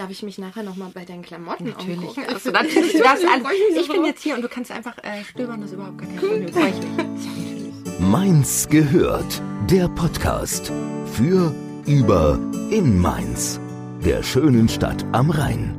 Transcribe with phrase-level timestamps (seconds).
[0.00, 1.98] Darf ich mich nachher nochmal bei deinen Klamotten Natürlich.
[1.98, 2.24] umgucken?
[2.26, 3.46] Also, natürlich du darfst alles.
[3.82, 6.16] Ich bin jetzt hier und du kannst einfach äh, stöbern, das ist überhaupt gar kein
[6.16, 6.48] Problem.
[6.48, 8.00] Freu ich mich.
[8.00, 9.42] Mainz gehört.
[9.70, 10.72] Der Podcast
[11.12, 12.38] für, über,
[12.70, 13.60] in Mainz.
[14.02, 15.76] Der schönen Stadt am Rhein.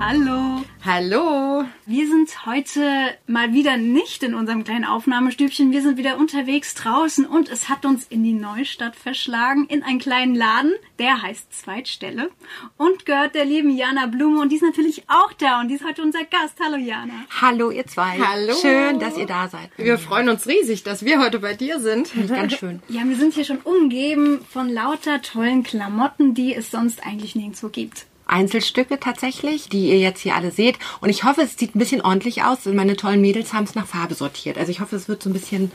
[0.00, 0.64] Hallo.
[0.84, 1.45] Hallo.
[1.84, 2.80] Wir sind heute
[3.26, 5.70] mal wieder nicht in unserem kleinen Aufnahmestübchen.
[5.70, 9.98] Wir sind wieder unterwegs draußen und es hat uns in die Neustadt verschlagen, in einen
[9.98, 12.30] kleinen Laden, der heißt Zweitstelle
[12.76, 15.84] und gehört der lieben Jana Blume und die ist natürlich auch da und die ist
[15.84, 16.58] heute unser Gast.
[16.60, 17.14] Hallo Jana.
[17.40, 18.18] Hallo, ihr zwei.
[18.18, 18.54] Hallo.
[18.60, 19.70] Schön, dass ihr da seid.
[19.76, 22.10] Wir freuen uns riesig, dass wir heute bei dir sind.
[22.28, 22.82] Ganz schön.
[22.88, 27.68] Ja, wir sind hier schon umgeben von lauter tollen Klamotten, die es sonst eigentlich nirgendwo
[27.68, 28.06] gibt.
[28.26, 30.78] Einzelstücke tatsächlich, die ihr jetzt hier alle seht.
[31.00, 32.64] Und ich hoffe, es sieht ein bisschen ordentlich aus.
[32.66, 34.58] Meine tollen Mädels haben es nach Farbe sortiert.
[34.58, 35.70] Also ich hoffe, es wird so ein bisschen,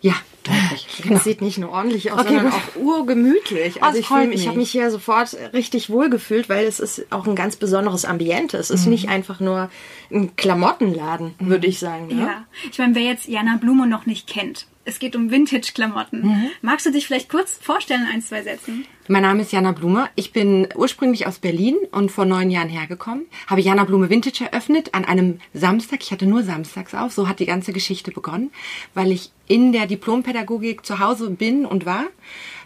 [0.00, 0.86] ja, deutlich.
[1.02, 1.14] Genau.
[1.14, 2.54] Das sieht nicht nur ordentlich aus, Okay, sondern gut.
[2.54, 3.82] auch urgemütlich.
[3.82, 4.70] Also ich, fühl, ich habe mich.
[4.70, 8.56] hier sofort richtig wohl gefühlt, weil es ist auch ein ganz besonderes Ambiente.
[8.56, 9.70] Es ist nicht einfach nur
[10.10, 12.08] ein Klamottenladen, würde ich sagen.
[12.08, 12.22] Ne?
[12.22, 16.52] Ja, ich meine, wer jetzt Jana Blume noch nicht kennt, es geht um Vintage-Klamotten.
[16.62, 18.86] Magst du dich vielleicht kurz vorstellen, in ein, zwei Sätzen?
[19.08, 20.08] Mein Name ist Jana Blume.
[20.14, 23.26] Ich bin ursprünglich aus Berlin und vor neun Jahren hergekommen.
[23.48, 26.02] Habe Jana Blume Vintage eröffnet an einem Samstag.
[26.02, 27.12] Ich hatte nur samstags auf.
[27.12, 28.50] So hat die ganze Geschichte begonnen,
[28.94, 32.04] weil ich in der Diplompädagogik zu Hause bin und war,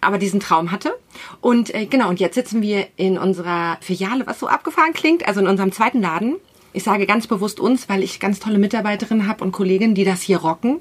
[0.01, 0.95] aber diesen Traum hatte.
[1.41, 5.41] Und äh, genau, und jetzt sitzen wir in unserer Filiale, was so abgefahren klingt, also
[5.41, 6.37] in unserem zweiten Laden.
[6.73, 10.23] Ich sage ganz bewusst uns, weil ich ganz tolle Mitarbeiterinnen habe und Kolleginnen, die das
[10.23, 10.81] hier rocken.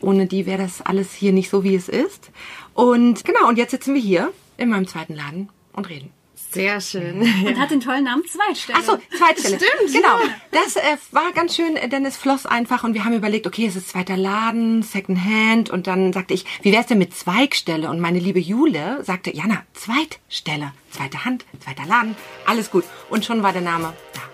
[0.00, 2.30] Ohne die wäre das alles hier nicht so, wie es ist.
[2.74, 6.10] Und genau, und jetzt sitzen wir hier in meinem zweiten Laden und reden.
[6.52, 7.20] Sehr schön.
[7.46, 8.78] Und hat den tollen Namen Zweitstelle.
[8.80, 9.56] Ach so, Zweitstelle.
[9.56, 10.18] Stimmt, Genau.
[10.50, 13.66] Das äh, war ganz schön, äh, denn es floss einfach und wir haben überlegt, okay,
[13.66, 17.88] es ist zweiter Laden, Secondhand und dann sagte ich, wie wär's denn mit Zweigstelle?
[17.88, 22.84] Und meine liebe Jule sagte, Jana, Zweitstelle, zweite Hand, zweiter Laden, alles gut.
[23.10, 24.29] Und schon war der Name da.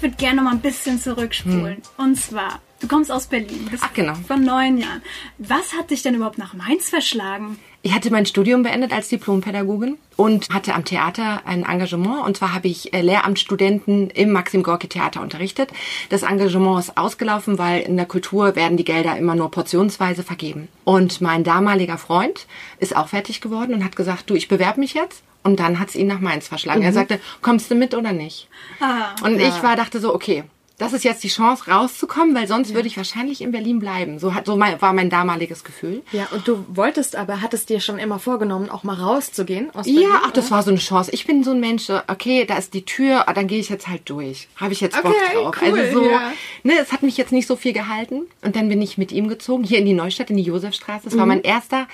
[0.00, 1.82] Ich würde gerne noch mal ein bisschen zurückspulen.
[1.98, 4.14] Und zwar, du kommst aus Berlin, bist Ach, genau.
[4.26, 5.02] von neun Jahren.
[5.36, 7.58] Was hat dich denn überhaupt nach Mainz verschlagen?
[7.82, 12.24] Ich hatte mein Studium beendet als Diplompädagogin und hatte am Theater ein Engagement.
[12.24, 15.70] Und zwar habe ich äh, Lehramtsstudenten im Maxim Gorki Theater unterrichtet.
[16.08, 20.68] Das Engagement ist ausgelaufen, weil in der Kultur werden die Gelder immer nur portionsweise vergeben.
[20.84, 22.46] Und mein damaliger Freund
[22.78, 25.22] ist auch fertig geworden und hat gesagt, du, ich bewerbe mich jetzt.
[25.42, 26.82] Und dann hat es ihn nach Mainz verschlagen.
[26.82, 28.48] Er sagte, kommst du mit oder nicht?
[28.80, 30.44] Ah, Und ich war, dachte so, okay,
[30.76, 34.18] das ist jetzt die Chance rauszukommen, weil sonst würde ich wahrscheinlich in Berlin bleiben.
[34.18, 36.02] So, hat, so mein, war mein damaliges Gefühl.
[36.10, 40.02] Ja, und du wolltest aber, hattest dir schon immer vorgenommen, auch mal rauszugehen aus Berlin?
[40.04, 41.10] Ja, ach, das war so eine Chance.
[41.12, 43.88] Ich bin so ein Mensch, okay, da ist die Tür, ah, dann gehe ich jetzt
[43.88, 44.48] halt durch.
[44.56, 45.54] Habe ich jetzt Bock Okay, drauf.
[45.62, 46.32] cool, also so, ja.
[46.62, 48.22] ne, es hat mich jetzt nicht so viel gehalten.
[48.42, 51.04] Und dann bin ich mit ihm gezogen, hier in die Neustadt, in die Josefstraße.
[51.04, 51.28] Das war Mhm.
[51.28, 51.88] mein erster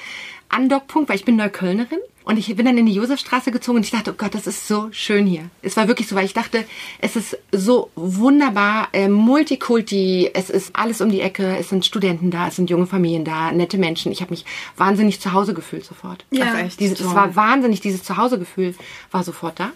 [0.49, 1.99] Andockpunkt, weil ich bin Neuköllnerin.
[2.27, 4.67] Und ich bin dann in die Josefstraße gezogen und ich dachte, oh Gott, das ist
[4.67, 5.49] so schön hier.
[5.63, 6.65] Es war wirklich so, weil ich dachte,
[6.99, 12.33] es ist so wunderbar, äh, Multikulti, es ist alles um die Ecke, es sind Studenten
[12.33, 14.11] da, es sind junge Familien da, nette Menschen.
[14.11, 14.45] Ich habe mich
[14.77, 16.25] wahnsinnig zu Hause gefühlt sofort.
[16.33, 16.47] Ja.
[16.49, 16.81] Ach, echt?
[16.81, 17.15] Diese, das Toll.
[17.15, 18.75] war wahnsinnig, dieses Zuhausegefühl
[19.13, 19.71] war sofort da.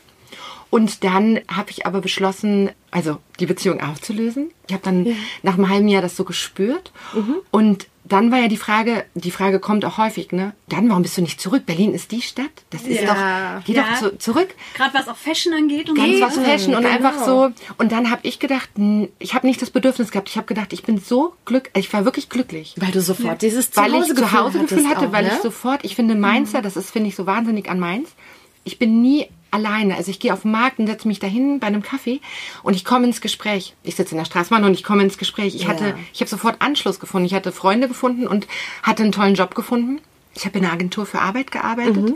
[0.70, 4.50] Und dann habe ich aber beschlossen, also die Beziehung aufzulösen.
[4.66, 5.06] Ich habe dann
[5.44, 6.92] nach einem halben Jahr das so gespürt.
[7.14, 7.36] Mhm.
[7.52, 10.52] Und dann war ja die Frage, die Frage kommt auch häufig, ne?
[10.68, 11.64] Dann, warum bist du nicht zurück?
[11.64, 12.50] Berlin ist die Stadt.
[12.70, 13.58] Das ist Ja.
[13.58, 13.84] doch, geh Ja.
[13.84, 14.48] doch zu, zurück.
[14.74, 16.20] Gerade was auch Fashion angeht und Ganz so.
[16.22, 16.94] was Fashion und genau.
[16.94, 17.50] einfach so.
[17.78, 18.68] Und dann habe ich gedacht,
[19.18, 20.28] ich habe nicht das Bedürfnis gehabt.
[20.28, 21.72] Ich habe gedacht, ich bin so glücklich.
[21.86, 25.30] Ich war wirklich glücklich Weil du sofort dieses weil ich Zuhausegefühl hatte, auch, weil ne?
[25.34, 28.10] ich sofort, ich finde Mainzer, das ist, finde ich, so wahnsinnig an Mainz.
[28.64, 29.96] Ich bin nie alleine.
[29.96, 32.20] Also ich gehe auf den Markt und setze mich dahin bei einem Kaffee
[32.62, 33.74] und ich komme ins Gespräch.
[33.82, 35.54] Ich sitze in der Straßenbahn und ich komme ins Gespräch.
[35.54, 37.26] Ich hatte, ich habe sofort Anschluss gefunden.
[37.26, 38.46] Ich hatte Freunde gefunden und
[38.82, 40.00] hatte einen tollen Job gefunden.
[40.34, 42.14] Ich habe in einer Agentur für Arbeit gearbeitet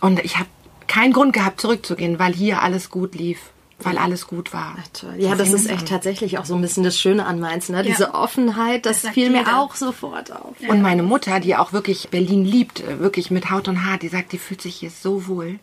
[0.00, 0.48] und ich habe
[0.86, 3.38] keinen Grund gehabt, zurückzugehen, weil hier alles gut lief,
[3.84, 4.76] weil alles gut war.
[4.92, 5.14] Toll.
[5.18, 7.82] Ja, das ist echt tatsächlich auch so ein bisschen das Schöne an Mainz, ne?
[7.82, 9.58] Diese Offenheit, das, Das fiel mir jeder.
[9.60, 10.54] auch sofort auf.
[10.68, 14.08] Und meine Mutter, die auch wirklich Berlin liebt, äh, wirklich mit Haut und Haar, die
[14.08, 15.58] sagt, die fühlt sich hier so wohl.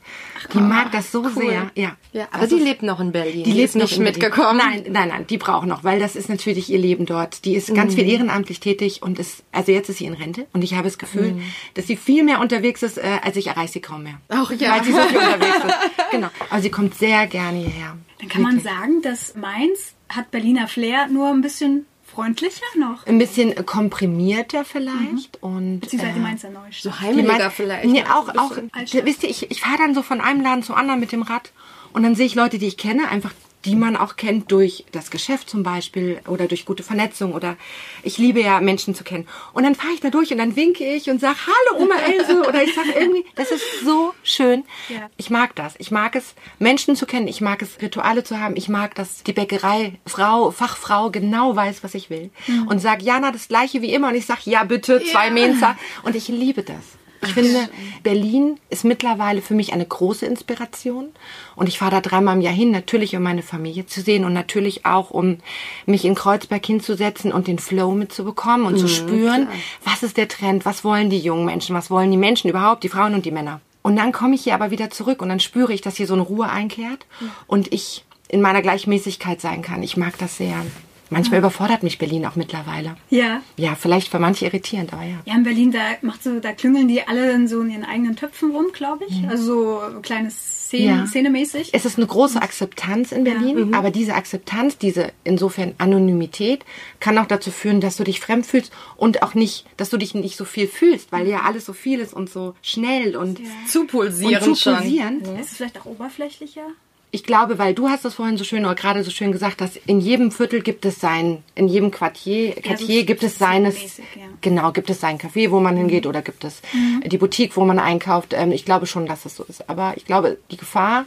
[0.53, 1.71] die mag das so sehr.
[1.75, 3.43] Ja, Ja, aber die ist- lebt noch in Berlin.
[3.43, 4.57] die lebt ist nicht mitgekommen.
[4.57, 7.45] Nein, nein, nein, die braucht noch, weil das ist natürlich ihr Leben dort.
[7.45, 7.97] Die ist ganz Mhm.
[7.97, 10.97] viel ehrenamtlich tätig und ist, also jetzt ist sie in Rente und ich habe das
[10.97, 11.41] Gefühl, Mhm.
[11.73, 14.19] dass sie viel mehr unterwegs ist, äh, als ich erreiche sie kaum mehr.
[14.29, 14.71] Auch ja.
[14.71, 15.75] Weil sie so viel unterwegs ist.
[16.11, 16.27] Genau.
[16.49, 17.97] Aber sie kommt sehr gerne hierher.
[18.19, 18.73] Dann kann man Wirklich.
[18.73, 23.05] sagen, dass Mainz hat Berliner Flair nur ein bisschen freundlicher noch.
[23.05, 26.81] ein bisschen komprimierter vielleicht und Beziehungsweise äh, die Mainzer Neustadt.
[26.93, 27.85] So die heimeliger mein- vielleicht.
[27.85, 28.57] Nee, ja, auch, auch.
[28.71, 29.05] Altstadt.
[29.05, 31.51] wisst ihr, ich, ich fahre dann so von einem Laden zum anderen mit dem Rad
[31.93, 33.33] und dann sehe ich Leute, die ich kenne, einfach
[33.67, 37.57] die man auch kennt durch das Geschäft zum Beispiel oder durch gute Vernetzung oder
[38.01, 39.27] ich liebe ja Menschen zu kennen.
[39.51, 42.47] Und dann fahre ich da durch und dann winke ich und sage, hallo Oma Else
[42.47, 44.63] oder ich sage irgendwie, das ist so schön.
[44.87, 45.09] Ja.
[45.17, 45.75] Ich mag das.
[45.79, 47.27] Ich mag es, Menschen zu kennen.
[47.27, 48.55] Ich mag es, Rituale zu haben.
[48.55, 52.29] Ich mag, dass die Bäckerei, Frau, Fachfrau genau weiß, was ich will.
[52.69, 54.07] Und sagt, Jana, das gleiche wie immer.
[54.07, 55.75] Und ich sage, ja bitte, zwei Mensa.
[56.03, 56.96] Und ich liebe das.
[57.21, 57.69] Ich finde,
[58.03, 61.09] Berlin ist mittlerweile für mich eine große Inspiration.
[61.55, 64.33] Und ich fahre da dreimal im Jahr hin, natürlich um meine Familie zu sehen und
[64.33, 65.37] natürlich auch, um
[65.85, 69.47] mich in Kreuzberg hinzusetzen und den Flow mitzubekommen und zu spüren,
[69.83, 72.89] was ist der Trend, was wollen die jungen Menschen, was wollen die Menschen überhaupt, die
[72.89, 73.61] Frauen und die Männer.
[73.81, 76.13] Und dann komme ich hier aber wieder zurück und dann spüre ich, dass hier so
[76.13, 77.05] eine Ruhe einkehrt
[77.47, 79.81] und ich in meiner Gleichmäßigkeit sein kann.
[79.81, 80.65] Ich mag das sehr.
[81.09, 82.95] Manchmal überfordert mich Berlin auch mittlerweile.
[83.09, 83.41] Ja.
[83.57, 85.15] Ja, vielleicht für manche irritierend, aber ja.
[85.25, 88.15] Ja, in Berlin, da macht so, da klüngeln die alle in so in ihren eigenen
[88.15, 89.27] Töpfen rum, glaube ich.
[89.29, 91.07] Also so kleine Szenen, Ja.
[91.07, 91.69] Szenemäßig.
[91.73, 96.65] Es ist eine große Akzeptanz in Berlin, aber diese Akzeptanz, diese insofern Anonymität,
[96.99, 100.13] kann auch dazu führen, dass du dich fremd fühlst und auch nicht, dass du dich
[100.13, 103.85] nicht so viel fühlst, weil ja alles so viel ist und so schnell und, zu
[103.85, 104.75] pulsieren und zu schon.
[104.75, 105.21] pulsieren.
[105.39, 106.67] Ist es vielleicht auch oberflächlicher?
[107.09, 109.77] Ich glaube, weil du hast das vorhin so schön oder gerade so schön gesagt, dass
[109.85, 114.05] in jedem Viertel gibt es sein, in jedem Quartier, Quartier so gibt es seines, szenemäßig,
[114.15, 114.25] ja.
[114.25, 114.37] Mhm.
[114.41, 116.61] genau, gibt es sein Café, wo man hingeht oder gibt es
[117.05, 118.33] die Boutique, wo man einkauft.
[118.33, 119.69] Ähm, Ich glaube schon, dass es so ist.
[119.69, 121.05] Aber ich glaube, die Gefahr,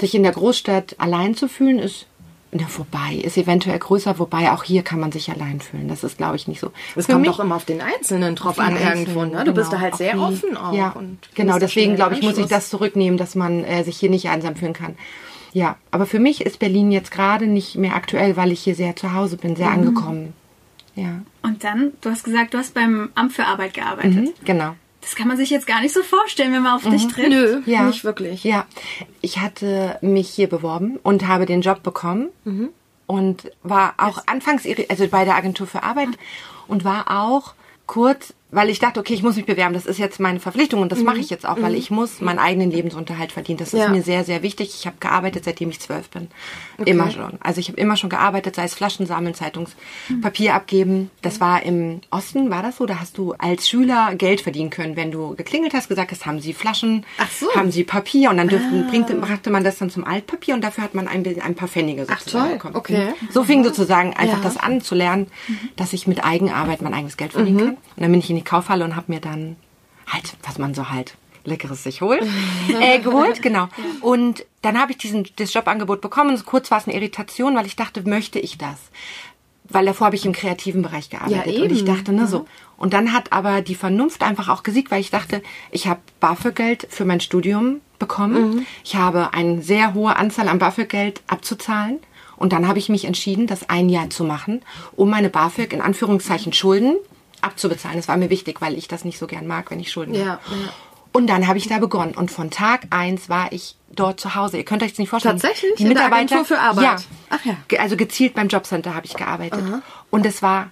[0.00, 2.06] sich in der Großstadt allein zu fühlen, ist
[2.60, 5.88] na, vorbei, ist eventuell größer, wobei auch hier kann man sich allein fühlen.
[5.88, 6.70] Das ist, glaube ich, nicht so.
[6.94, 9.24] Es kommt auch immer auf den Einzelnen drauf an Einzelnen, irgendwo.
[9.24, 9.44] Ne?
[9.44, 10.72] Du bist da genau, halt sehr offen auch.
[10.74, 11.58] Ja, und genau.
[11.58, 14.72] Deswegen glaube ich, muss ich das zurücknehmen, dass man äh, sich hier nicht einsam fühlen
[14.72, 14.96] kann.
[15.52, 18.94] Ja, aber für mich ist Berlin jetzt gerade nicht mehr aktuell, weil ich hier sehr
[18.96, 19.56] zu Hause bin, Mhm.
[19.56, 20.32] sehr angekommen.
[20.94, 24.12] Ja, Und dann, du hast gesagt, du hast beim Amt für Arbeit gearbeitet.
[24.14, 24.74] mhm, genau.
[25.06, 27.28] Das kann man sich jetzt gar nicht so vorstellen, wenn man auf dich trifft.
[27.28, 28.42] Nö, Ja, nicht wirklich.
[28.42, 28.66] Ja,
[29.20, 32.70] ich hatte mich hier beworben und habe den Job bekommen Mhm.
[33.06, 36.08] und war auch anfangs, irri- also bei der Agentur für Arbeit
[36.66, 37.54] und war auch
[37.86, 40.90] kurz, weil ich dachte, okay, ich muss mich bewerben, das ist jetzt meine Verpflichtung und
[40.90, 43.58] das mache ich jetzt auch, weil ich muss meinen eigenen Lebensunterhalt verdienen.
[43.58, 43.80] Das ist Mhm.
[43.80, 43.88] Ja.
[43.90, 44.74] mir sehr, sehr wichtig.
[44.78, 46.28] Ich habe gearbeitet, seitdem ich zwölf bin.
[46.84, 47.34] Immer schon.
[47.40, 51.10] Also ich habe immer schon gearbeitet, sei es Flaschen sammeln, Zeitungspapier abgeben.
[51.22, 52.86] Das war im Osten, war das so?
[52.86, 56.40] Da hast du als Schüler Geld verdienen können, wenn du geklingelt hast, gesagt hast, haben
[56.40, 57.46] Sie Flaschen, Ach so.
[57.54, 60.84] haben Sie Papier und dann dürften, bringte, brachte man das dann zum Altpapier und dafür
[60.84, 62.52] hat man ein, ein paar Pfennige Ach, sozusagen toll.
[62.54, 62.76] bekommen.
[62.76, 63.08] Okay.
[63.30, 64.44] So fing sozusagen einfach Ja.
[64.44, 65.26] das an zu lernen,
[65.76, 67.68] dass ich mit Eigenarbeit mein eigenes Geld verdienen kann.
[67.70, 69.56] Und dann bin ich in die Kaufhalle und habe mir dann
[70.06, 72.22] halt, was man so halt Leckeres sich holt,
[72.80, 73.68] äh, geholt, genau.
[74.00, 76.40] Und dann habe ich diesen, das Jobangebot bekommen.
[76.44, 78.76] Kurz war es eine Irritation, weil ich dachte, möchte ich das?
[79.68, 82.46] Weil davor habe ich im kreativen Bereich gearbeitet Ja, und ich dachte, ne, so.
[82.76, 86.86] Und dann hat aber die Vernunft einfach auch gesiegt, weil ich dachte, ich habe BAföG-Geld
[86.90, 88.66] für mein Studium bekommen.
[88.84, 91.98] Ich habe eine sehr hohe Anzahl an BAföG-Geld abzuzahlen.
[92.36, 94.62] Und dann habe ich mich entschieden, das ein Jahr zu machen,
[94.94, 96.96] um meine BAföG in Anführungszeichen Schulden
[97.46, 97.96] abzubezahlen.
[97.96, 100.24] Das war mir wichtig, weil ich das nicht so gern mag, wenn ich Schulden Ja,
[100.26, 100.40] habe.
[100.50, 100.72] ja.
[101.12, 102.14] Und dann habe ich da begonnen.
[102.14, 104.58] Und von Tag eins war ich dort zu Hause.
[104.58, 105.38] Ihr könnt euch das nicht vorstellen.
[105.40, 105.74] Tatsächlich?
[105.76, 106.44] Die Mitarbeiter.
[106.44, 106.84] Für Arbeit?
[106.84, 106.96] Ja.
[107.30, 107.56] Ach ja.
[107.78, 109.62] Also gezielt beim Jobcenter habe ich gearbeitet.
[110.10, 110.70] Und es war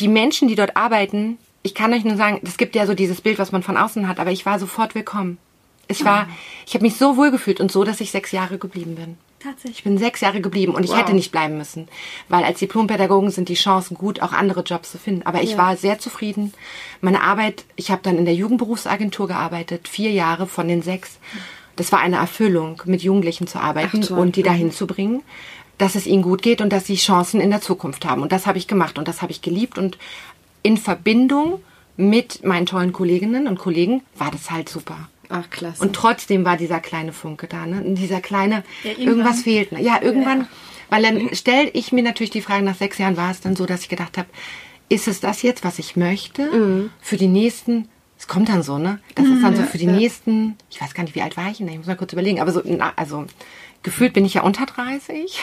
[0.00, 1.38] die Menschen, die dort arbeiten.
[1.62, 4.08] Ich kann euch nur sagen, es gibt ja so dieses Bild, was man von außen
[4.08, 5.38] hat, aber ich war sofort willkommen.
[5.86, 6.28] Es war,
[6.66, 9.16] ich habe mich so wohl gefühlt und so, dass ich sechs Jahre geblieben bin.
[9.40, 9.84] Ich Tatsächlich.
[9.84, 10.98] bin sechs Jahre geblieben und ich Wow.
[10.98, 11.86] hätte nicht bleiben müssen,
[12.28, 15.22] weil als Diplompädagogen sind die Chancen gut, auch andere Jobs zu finden.
[15.26, 16.52] Aber ich war sehr zufrieden.
[17.00, 21.18] Meine Arbeit, ich habe dann in der Jugendberufsagentur gearbeitet, vier Jahre von den sechs.
[21.76, 25.22] Das war eine Erfüllung, mit Jugendlichen zu arbeiten Ach, und die dahin zu bringen,
[25.78, 28.22] dass es ihnen gut geht und dass sie Chancen in der Zukunft haben.
[28.22, 29.98] Und das habe ich gemacht und das habe ich geliebt und
[30.64, 31.62] in Verbindung
[31.96, 35.08] mit meinen tollen Kolleginnen und Kollegen war das halt super.
[35.28, 35.82] Ach, klasse.
[35.82, 37.82] Und trotzdem war dieser kleine Funke da, ne?
[37.82, 39.72] Und dieser kleine, Ja, irgendwas fehlt.
[39.72, 39.82] Ne?
[39.82, 40.48] Ja, irgendwann,
[40.90, 43.66] weil dann stelle ich mir natürlich die Frage, nach sechs Jahren war es dann so,
[43.66, 44.28] dass ich gedacht habe,
[44.88, 46.50] ist es das jetzt, was ich möchte?
[46.50, 46.90] Mhm.
[47.00, 49.00] Für die nächsten, es kommt dann so, ne?
[49.14, 51.58] Das ist dann so für die nächsten, ich weiß gar nicht, wie alt war ich
[51.58, 51.68] denn?
[51.68, 53.26] Ich muss mal kurz überlegen, aber so, na, also
[53.82, 55.40] gefühlt bin ich ja unter 30.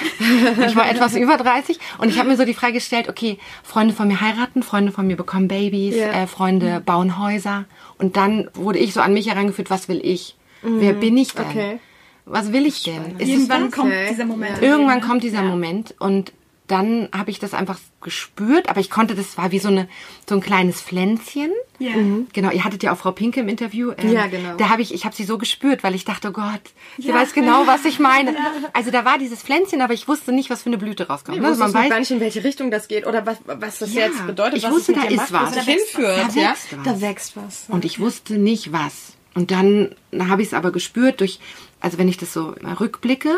[0.67, 3.93] ich war etwas über 30 und ich habe mir so die Frage gestellt, okay, Freunde
[3.93, 6.11] von mir heiraten, Freunde von mir bekommen Babys, Ja.
[6.11, 7.65] äh, Freunde bauen Häuser
[7.97, 10.35] und dann wurde ich so an mich herangeführt, was will ich?
[10.61, 11.45] Wer bin ich denn?
[11.45, 11.79] Okay.
[12.25, 13.19] Was will ich denn?
[13.19, 14.07] Irgendwann kommt Okay.
[14.09, 14.59] dieser Moment.
[14.61, 15.47] Irgendwann kommt dieser Ja.
[15.47, 16.33] Moment und
[16.67, 19.87] dann habe ich das einfach gespürt, aber ich konnte, das war wie so eine
[20.27, 21.51] so ein kleines Pflänzchen.
[21.77, 21.91] Ja.
[22.33, 23.91] Genau, ihr hattet ja auch Frau Pinke im Interview.
[23.97, 24.55] ähm, Ja, genau.
[24.57, 26.61] Da habe ich, ich habe sie so gespürt, weil ich dachte, oh Gott,
[26.97, 27.15] sie Ja.
[27.15, 28.35] weiß genau, was ich meine.
[28.73, 31.37] Also da war dieses Pflänzchen, aber ich wusste nicht, was für eine Blüte rauskommt.
[31.37, 31.49] Ich ne?
[31.49, 34.05] wusste Man weiß, gar nicht, in welche Richtung das geht oder was, was das Ja,
[34.07, 34.57] jetzt bedeutet.
[34.57, 35.55] ich was wusste, da ist macht, was.
[35.55, 36.27] Da hinführt.
[36.27, 36.35] was.
[36.35, 36.41] ja?
[36.43, 36.83] Da wächst was.
[36.83, 37.65] Da wächst was.
[37.69, 39.13] Und ich wusste nicht was.
[39.33, 41.39] Und dann habe ich es aber gespürt durch,
[41.85, 43.29] also wenn ich das so rückblicke,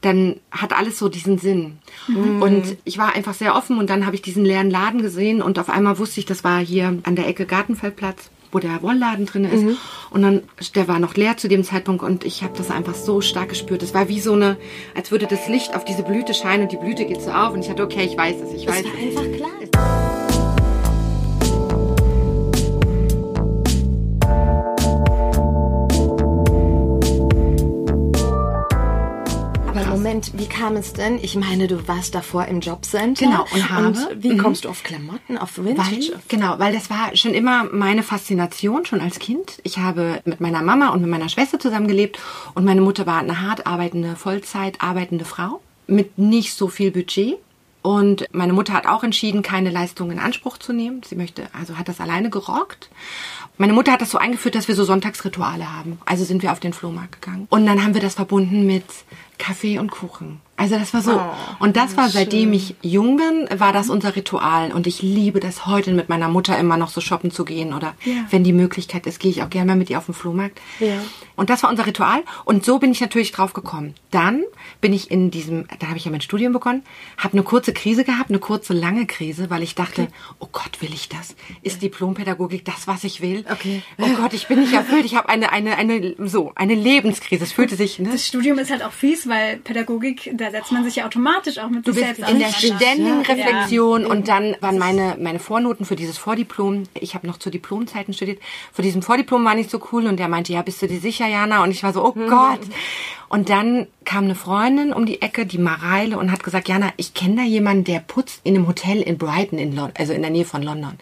[0.00, 1.78] dann hat alles so diesen Sinn.
[2.40, 5.58] Und ich war einfach sehr offen und dann habe ich diesen leeren Laden gesehen und
[5.58, 9.44] auf einmal wusste ich, das war hier an der Ecke Gartenfeldplatz wo der Wollladen drin
[9.44, 9.76] ist.
[10.08, 10.42] Und dann,
[10.74, 13.82] der war noch leer zu dem Zeitpunkt und ich habe das einfach so stark gespürt.
[13.82, 14.56] Es war wie so eine,
[14.94, 17.60] als würde das Licht auf diese Blüte scheinen und die Blüte geht so auf und
[17.62, 19.16] ich hatte, okay, ich weiß es, ich weiß war es.
[19.16, 19.57] einfach klar.
[30.18, 31.18] Moment, wie kam es denn?
[31.22, 33.24] Ich meine, du warst davor im Jobcenter.
[33.24, 36.10] Genau, und habe- Und wie kommst du auf Klamotten, auf Vintage?
[36.12, 39.60] Weil, genau, weil das war schon immer meine Faszination, schon als Kind.
[39.62, 42.18] Ich habe mit meiner Mama und mit meiner Schwester zusammengelebt
[42.54, 47.36] und meine Mutter war eine hart arbeitende, Vollzeit arbeitende Frau mit nicht so viel Budget.
[47.82, 51.02] Und meine Mutter hat auch entschieden, keine Leistung in Anspruch zu nehmen.
[51.04, 52.90] Sie möchte, also hat das alleine gerockt.
[53.56, 55.98] Meine Mutter hat das so eingeführt, dass wir so Sonntagsrituale haben.
[56.04, 57.46] Also sind wir auf den Flohmarkt gegangen.
[57.50, 58.84] Und dann haben wir das verbunden mit
[59.38, 60.40] Kaffee und Kuchen.
[60.58, 61.12] Also das war so.
[61.12, 61.30] Oh,
[61.64, 64.72] und das war, seitdem ich jung bin, war das unser Ritual.
[64.72, 67.72] Und ich liebe das heute mit meiner Mutter immer noch so shoppen zu gehen.
[67.72, 68.26] Oder Ja.
[68.30, 70.60] wenn die Möglichkeit ist, gehe ich auch gerne mal mit ihr auf den Flohmarkt.
[70.80, 70.94] Ja.
[71.36, 72.22] Und das war unser Ritual.
[72.44, 73.94] Und so bin ich natürlich drauf gekommen.
[74.10, 74.42] Dann
[74.80, 76.82] bin ich in diesem, da habe ich ja mein Studium begonnen,
[77.16, 80.08] habe eine kurze Krise gehabt, eine kurze, lange Krise, weil ich dachte,
[80.40, 81.36] oh Gott, will ich das?
[81.62, 83.44] Ist Diplompädagogik das, was ich will?
[83.50, 83.82] Okay.
[83.98, 85.04] Oh Gott, ich bin nicht erfüllt.
[85.04, 87.44] Ich habe eine, eine, eine, so, eine Lebenskrise.
[87.44, 88.10] Es fühlte sich, ne?
[88.10, 91.68] Das Studium ist halt auch fies, weil Pädagogik, da setzt man sich ja automatisch auch
[91.68, 93.34] mit Du sich bist selbst in der ständigen Ja.
[93.34, 98.14] Reflexion und dann waren meine, meine Vornoten für dieses Vordiplom, ich habe noch zu Diplomzeiten
[98.14, 98.40] studiert,
[98.72, 101.26] für diesen Vordiplom war nicht so cool und der meinte, ja, bist du dir sicher,
[101.26, 101.62] Jana?
[101.62, 102.60] Und ich war so, oh Gott.
[103.28, 107.12] Und dann kam eine Freundin um die Ecke, die Mareile, und hat gesagt, Jana, ich
[107.12, 110.30] kenne da jemanden, der putzt in einem Hotel in Brighton, in Lon also in der
[110.30, 110.94] Nähe von London.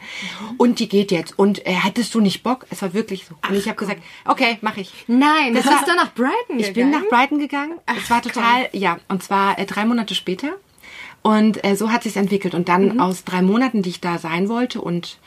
[0.59, 1.39] Und die geht jetzt.
[1.39, 2.67] Und äh, hättest du nicht Bock?
[2.69, 3.37] Es war wirklich so.
[3.49, 4.93] Und ich habe gesagt, okay, mache ich.
[5.07, 7.79] Nein, Das das war- ist dann nach Brighton Ich bin nach Brighton gegangen.
[7.97, 10.49] es war total, ja, und zwar äh, drei Monate später.
[11.23, 12.55] Und äh, so hat sich entwickelt.
[12.55, 15.19] Und dann aus drei Monaten, die ich da sein wollte und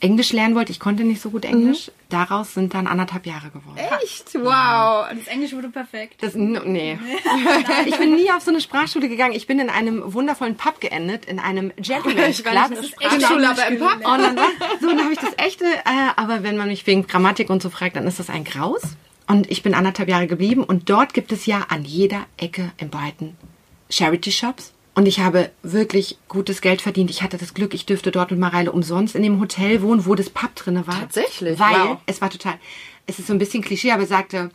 [0.00, 3.78] Englisch lernen wollte, ich konnte nicht so gut Englisch, daraus sind dann anderthalb Jahre geworden.
[4.02, 4.34] Echt?
[4.34, 5.10] Wow.
[5.10, 6.22] Und das Englisch wurde perfekt.
[6.22, 6.98] Das, nee.
[7.86, 9.34] ich bin nie auf so eine Sprachschule gegangen.
[9.34, 12.14] Ich bin in einem wundervollen Pub geendet, in einem war Club.
[12.14, 13.96] der ist echt Sprachschule, aber im Pub.
[13.96, 14.38] Und dann,
[14.80, 17.70] so, dann habe ich das echte, äh, aber wenn man mich wegen Grammatik und so
[17.70, 18.82] fragt, dann ist das ein Graus.
[19.28, 22.90] Und ich bin anderthalb Jahre geblieben und dort gibt es ja an jeder Ecke in
[22.90, 23.36] Brighton
[23.90, 24.72] Charity Shops.
[24.96, 27.10] Und ich habe wirklich gutes Geld verdient.
[27.10, 30.14] Ich hatte das Glück, ich dürfte dort mit Mareile umsonst in dem Hotel wohnen, wo
[30.14, 30.98] das Pub drinne war.
[31.00, 31.58] Tatsächlich?
[31.60, 31.98] Weil Wow.
[32.06, 32.54] es war total,
[33.06, 34.50] es ist so ein bisschen Klischee, aber er sagte,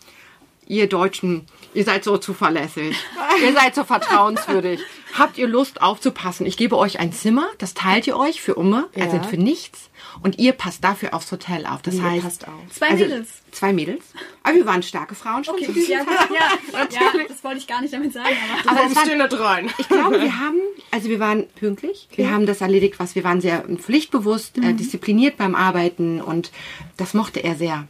[0.65, 1.45] ihr Deutschen,
[1.75, 2.95] ihr seid so zuverlässig,
[3.43, 4.79] ihr seid so vertrauenswürdig.
[5.13, 6.47] Habt ihr Lust aufzupassen?
[6.47, 9.23] Ich gebe euch ein Zimmer, das teilt ihr euch für Umme, also Ja.
[9.23, 9.90] für nichts.
[10.21, 11.81] Und ihr passt dafür aufs Hotel auf.
[11.81, 12.53] Das Ihr heißt, passt auf.
[12.71, 13.29] Zwei also, Mädels.
[13.51, 14.03] Zwei Mädels.
[14.43, 15.57] Aber wir waren starke Frauen schon.
[15.57, 18.71] zu Okay, diesem ja, ja, ja, das wollte ich gar nicht damit sagen, aber.
[18.77, 19.69] aber es war, Stehen da rein.
[19.77, 20.59] ich glaube, wir haben,
[20.91, 22.07] also wir waren pünktlich.
[22.15, 26.51] Wir haben das erledigt, was wir waren sehr pflichtbewusst, äh, diszipliniert beim Arbeiten und
[26.97, 27.87] das mochte er sehr.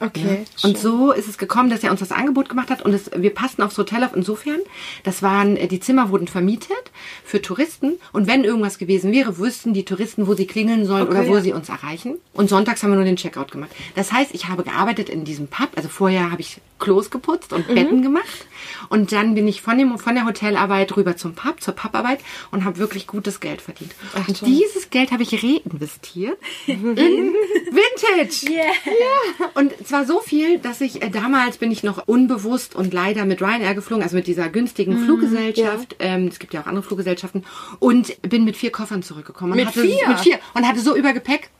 [0.00, 0.44] Okay.
[0.64, 3.32] Und so ist es gekommen, dass er uns das Angebot gemacht hat und es, wir
[3.32, 4.14] passten aufs Hotel auf.
[4.14, 4.58] Insofern,
[5.04, 6.90] das waren, äh, die Zimmer wurden vermietet
[7.24, 11.26] für Touristen und wenn irgendwas gewesen wäre, wüssten die Touristen, wo sie klingeln sollen oder
[11.28, 11.40] wo ja.
[11.40, 12.16] sie uns erreichen.
[12.32, 13.70] Und sonntags haben wir nur den Checkout gemacht.
[13.94, 17.68] Das heißt, ich habe gearbeitet in diesem Pub, also vorher habe ich Klos geputzt und
[17.68, 18.46] Betten gemacht
[18.88, 22.64] und dann bin ich von, dem, von der Hotelarbeit rüber zum Pub, zur Pubarbeit und
[22.64, 23.94] habe wirklich gutes Geld verdient.
[24.26, 28.50] und dieses Geld habe ich reinvestiert in Vintage.
[28.50, 29.50] Yeah.
[29.60, 33.42] Und zwar so viel, dass ich äh, damals bin ich noch unbewusst und leider mit
[33.42, 35.96] Ryanair geflogen, also mit dieser günstigen Mhm, Fluggesellschaft.
[35.98, 37.44] Ähm, es gibt ja auch andere Fluggesellschaften
[37.78, 39.56] und bin mit vier Koffern zurückgekommen.
[39.56, 40.08] Mit hatte, vier?
[40.08, 41.50] Mit vier und hatte so Übergepäck.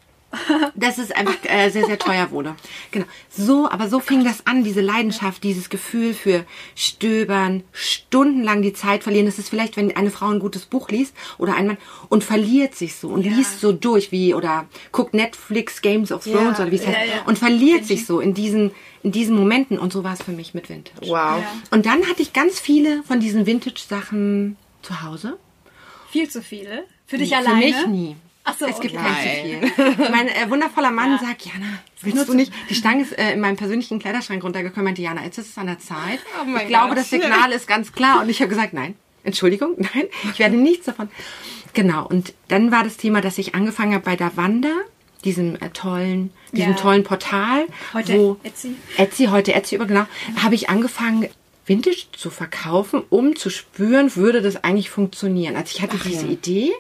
[0.76, 2.54] Dass es einfach äh, sehr, sehr teuer wurde.
[2.90, 3.06] Genau.
[3.28, 6.44] So, aber so fing das an, diese Leidenschaft, dieses Gefühl für
[6.76, 9.26] Stöbern, stundenlang die Zeit verlieren.
[9.26, 12.75] Das ist vielleicht, wenn eine Frau ein gutes Buch liest oder ein Mann und verliert
[12.75, 16.70] sich so und liest so durch wie oder guckt Netflix Games of Thrones Ja, oder
[16.70, 17.22] wie es heißt ja, ja.
[17.26, 18.70] und verliert sich so in diesen
[19.02, 21.06] in diesen Momenten und so war es für mich mit Vintage.
[21.08, 21.08] Wow.
[21.10, 21.42] Ja.
[21.70, 25.38] Und dann hatte ich ganz viele von diesen Vintage Sachen zu Hause.
[26.10, 26.84] Viel zu viele.
[27.06, 27.64] Für dich Für alleine.
[27.64, 28.16] mich nie.
[28.44, 29.61] Ach so, es gibt okay.
[29.62, 30.11] nicht so viel.
[30.11, 32.52] Mein äh, wundervoller Mann sagt, Jana, willst du nicht?
[32.70, 34.85] Die Stange ist äh, in meinem persönlichen Kleiderschrank runtergekommen.
[34.87, 36.20] Meinte, Jana, jetzt ist es an der Zeit.
[36.40, 36.99] Oh ich glaube, Gott.
[36.99, 38.23] das Signal ist ganz klar.
[38.23, 38.94] Und ich habe gesagt, nein.
[39.23, 41.11] Entschuldigung, nein, ich werde nichts davon.
[41.75, 44.73] Genau, und dann war das Thema, dass ich angefangen habe bei der Wanda,
[45.25, 46.76] diesem äh, tollen, diesem Ja.
[46.76, 48.75] tollen Portal, Heute wo Etsy.
[48.97, 50.06] Etsy, heute Etsy über, genau,
[50.42, 51.28] habe ich angefangen,
[51.66, 55.54] Vintage zu verkaufen, um zu spüren, würde das eigentlich funktionieren.
[55.54, 56.73] Also ich hatte diese Idee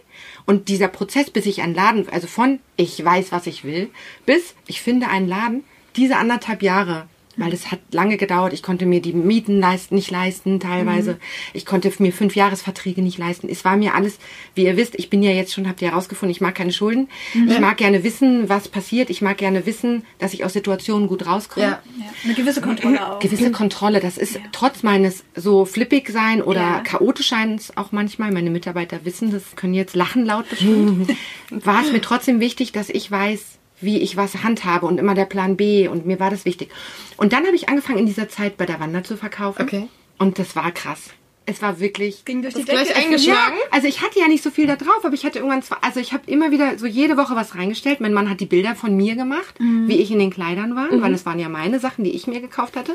[0.50, 3.88] und dieser Prozess, bis ich einen Laden, also von ich weiß, was ich will,
[4.26, 5.62] bis ich finde einen Laden,
[5.94, 7.06] diese anderthalb Jahre,
[7.40, 8.52] weil es hat lange gedauert.
[8.52, 11.18] Ich konnte mir die Mieten leisten, nicht leisten teilweise.
[11.54, 13.48] Ich konnte mir fünf Jahresverträge nicht leisten.
[13.48, 14.18] Es war mir alles,
[14.54, 17.08] wie ihr wisst, ich bin ja jetzt schon, habt ihr herausgefunden, ich mag keine Schulden.
[17.48, 19.10] Ich mag gerne wissen, was passiert.
[19.10, 21.70] Ich mag gerne wissen, dass ich aus Situationen gut rauskomme Ja.
[21.98, 23.18] Ja, eine gewisse Kontrolle auch.
[23.18, 24.00] gewisse Kontrolle.
[24.00, 26.80] Das ist trotz meines so flippig sein oder Ja.
[26.80, 31.16] chaotisch Seins auch manchmal, meine Mitarbeiter wissen das, können jetzt lachen laut bestimmt,
[31.50, 35.24] war es mir trotzdem wichtig, dass ich weiß, wie ich was handhabe und immer der
[35.24, 36.70] Plan B und mir war das wichtig.
[37.16, 39.62] Und dann habe ich angefangen in dieser Zeit bei der Wander zu verkaufen.
[39.62, 39.88] Okay.
[40.18, 41.10] Und das war krass.
[41.46, 43.00] Es war wirklich Ging durch die Das gleich Decke.
[43.00, 43.56] eingeschlagen?
[43.58, 45.82] ja, also ich hatte ja nicht so viel da drauf, aber ich hatte irgendwann zwar,
[45.82, 48.00] also ich habe immer wieder so jede Woche was reingestellt.
[48.00, 51.12] Mein Mann hat die Bilder von mir gemacht, wie ich in den Kleidern war, weil
[51.14, 52.94] es waren ja meine Sachen, die ich mir gekauft hatte.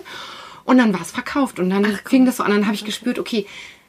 [0.64, 3.20] Und dann war es verkauft und dann fing das so an, dann habe ich gespürt,
[3.20, 3.46] okay,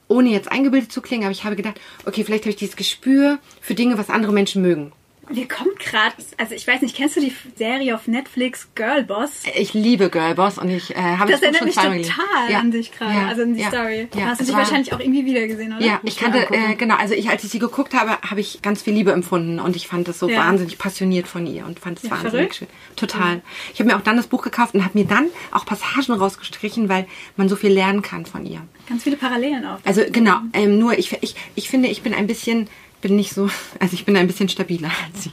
[0.09, 3.39] ohne jetzt eingebildet zu klingen, aber ich habe gedacht, okay, vielleicht habe ich dieses Gespür
[3.61, 4.93] für Dinge, was andere Menschen mögen.
[5.29, 9.43] Mir kommt gerade, also ich weiß nicht, kennst du die Serie auf Netflix Girlboss?
[9.57, 12.51] Ich liebe Girlboss und ich äh, habe Das Buch erinnert mich total.
[12.51, 12.59] Ja.
[12.61, 13.27] an dich gerade, Ja.
[13.29, 13.69] also an die Ja.
[13.69, 14.09] Story.
[14.17, 14.27] Ja.
[14.27, 15.85] Hast du dich wahrscheinlich auch irgendwie wiedergesehen, oder?
[15.85, 18.83] Ja, ich kannte, äh, genau, also ich, als ich sie geguckt habe, habe ich ganz
[18.83, 22.09] viel Liebe empfunden und ich fand das so wahnsinnig passioniert von ihr und fand es
[22.11, 22.55] wahnsinnig verrückt.
[22.57, 22.69] schön.
[22.95, 23.43] Total.
[23.75, 26.89] Ich habe mir auch dann das Buch gekauft und habe mir dann auch Passagen rausgestrichen,
[26.89, 27.07] weil
[27.37, 28.61] man so viel lernen kann von ihr.
[28.89, 29.79] Ganz viele Parallelen auch.
[29.85, 32.69] Also genau, ähm, nur ich, ich, ich finde, ich bin ein bisschen,
[33.07, 33.49] bin nicht so,
[33.79, 35.31] also ich bin ein bisschen stabiler als sie.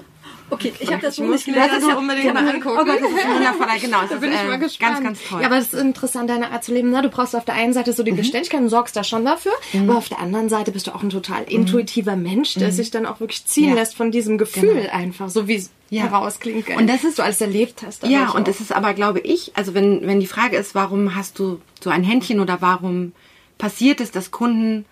[0.52, 1.70] okay, ich habe das Buch muss nicht gelesen.
[1.74, 2.78] das Ich hab- unbedingt mal angucken.
[2.80, 4.02] Oh Gott, das ist wundervoll, genau.
[4.02, 4.94] Das Da bin ist, ich äh, mal gespannt.
[4.94, 5.42] Ganz, ganz toll.
[5.42, 6.92] Ja, aber es ist interessant, deine Art zu leben.
[6.92, 7.02] Ne?
[7.02, 9.98] Du brauchst auf der einen Seite so die Beständigkeit und sorgst da schon dafür, aber
[9.98, 13.20] auf der anderen Seite bist du auch ein total intuitiver Mensch, der sich dann auch
[13.20, 13.76] wirklich ziehen Ja.
[13.76, 16.04] lässt von diesem Gefühl einfach, so wie es Ja.
[16.04, 16.70] herausklingt.
[16.78, 18.06] Und das ist- du alles erlebt hast.
[18.06, 18.52] Ja, und auch.
[18.52, 21.90] es ist aber, glaube ich, also wenn, wenn die Frage ist, warum hast du so
[21.90, 23.14] ein Händchen oder warum
[23.58, 24.86] passiert es, dass Kunden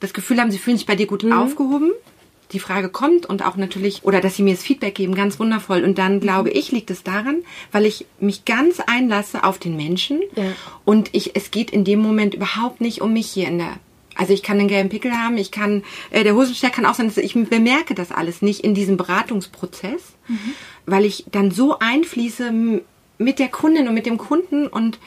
[0.00, 1.90] das Gefühl haben, sie fühlen sich bei dir gut aufgehoben,
[2.52, 5.82] die Frage kommt und auch natürlich, oder dass sie mir das Feedback geben, ganz wundervoll.
[5.84, 10.20] Und dann glaube ich, liegt es daran, weil ich mich ganz einlasse auf den Menschen
[10.36, 10.44] Ja.
[10.84, 13.78] und ich, es geht in dem Moment überhaupt nicht um mich hier in der
[14.18, 17.04] also ich kann einen gelben Pickel haben, ich kann, äh, der Hosenstall kann auch sein,
[17.08, 20.00] dass ich bemerke das alles nicht in diesem Beratungsprozess,
[20.86, 22.50] weil ich dann so einfließe
[23.18, 24.98] mit der Kundin und mit dem Kunden und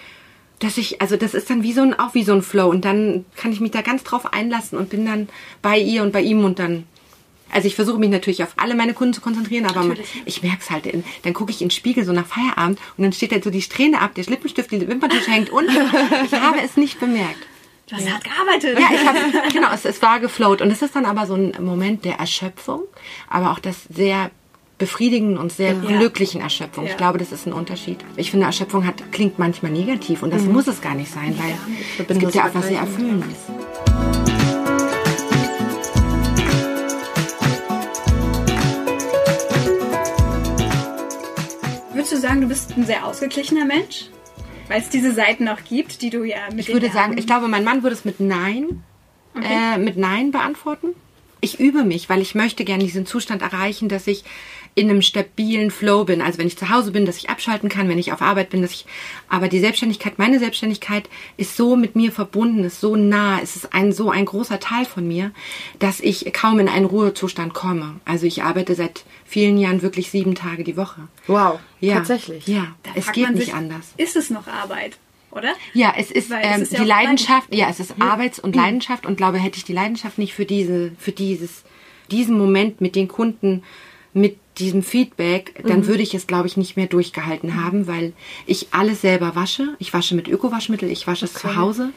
[0.60, 2.86] dass ich, also das ist dann wie so ein, auch wie so ein Flow und
[2.86, 5.28] dann kann ich mich da ganz drauf einlassen und bin dann
[5.63, 6.84] bei ihr und bei ihm und dann,
[7.53, 10.59] also ich versuche mich natürlich auf alle meine Kunden zu konzentrieren, aber man, ich merke
[10.62, 13.31] es halt, in- dann gucke ich in den Spiegel so nach Feierabend und dann steht
[13.31, 15.71] halt so die Strähne ab, der Schlippenstift, die Wimperntusche hängt unten.
[16.25, 17.38] Ich habe es nicht bemerkt.
[17.89, 18.77] Du hast hart gearbeitet.
[18.79, 19.19] Ja, ich habe
[19.51, 22.83] genau, es, es war geflowt und es ist dann aber so ein Moment der Erschöpfung,
[23.29, 24.29] aber auch das sehr
[24.77, 26.85] befriedigenden und sehr glücklichen Erschöpfung.
[26.85, 26.91] Ja.
[26.91, 27.97] Ich glaube, das ist ein Unterschied.
[28.15, 32.05] Ich finde, Erschöpfung hat klingt manchmal negativ und das muss es gar nicht sein, weil
[32.07, 33.35] es gibt ja auch was sehr Erfüllendes.
[42.10, 44.06] Würdest du sagen, du bist ein sehr ausgeglichener Mensch?
[44.67, 47.48] Weil es diese Seiten auch gibt, die du ja mit Ich würde sagen, ich glaube,
[47.48, 48.84] mein Mann würde es mit Nein,
[49.39, 50.88] äh, mit Nein beantworten.
[51.39, 54.24] Ich übe mich, weil ich möchte gerne diesen Zustand erreichen, dass ich
[54.75, 56.21] in einem stabilen Flow bin.
[56.21, 58.62] Also wenn ich zu Hause bin, dass ich abschalten kann, wenn ich auf Arbeit bin,
[58.62, 58.86] dass ich.
[59.27, 63.73] Aber die Selbstständigkeit, meine Selbstständigkeit ist so mit mir verbunden, ist so nah, es ist
[63.73, 65.32] ein so ein großer Teil von mir,
[65.79, 67.99] dass ich kaum in einen Ruhezustand komme.
[68.05, 71.08] Also ich arbeite seit vielen Jahren wirklich sieben Tage die Woche.
[71.27, 72.47] Wow, Ja, tatsächlich.
[72.47, 73.93] Ja, Da es geht nicht sich, anders.
[73.97, 74.97] Ist es noch Arbeit,
[75.32, 75.53] oder?
[75.73, 79.17] Ja, es ist, ähm, ist ja die Leidenschaft, ja, es ist Arbeits- und Leidenschaft und
[79.17, 81.63] glaube, hätte ich die Leidenschaft nicht für diese, für dieses,
[82.10, 83.63] diesen Moment mit den Kunden,
[84.13, 88.13] mit diesem Feedback, dann würde ich es, glaube ich, nicht mehr durchgehalten haben, weil
[88.45, 89.76] ich alles selber wasche.
[89.80, 91.89] Ich wasche mit Ökowaschmittel, ich wasche es zu Hause.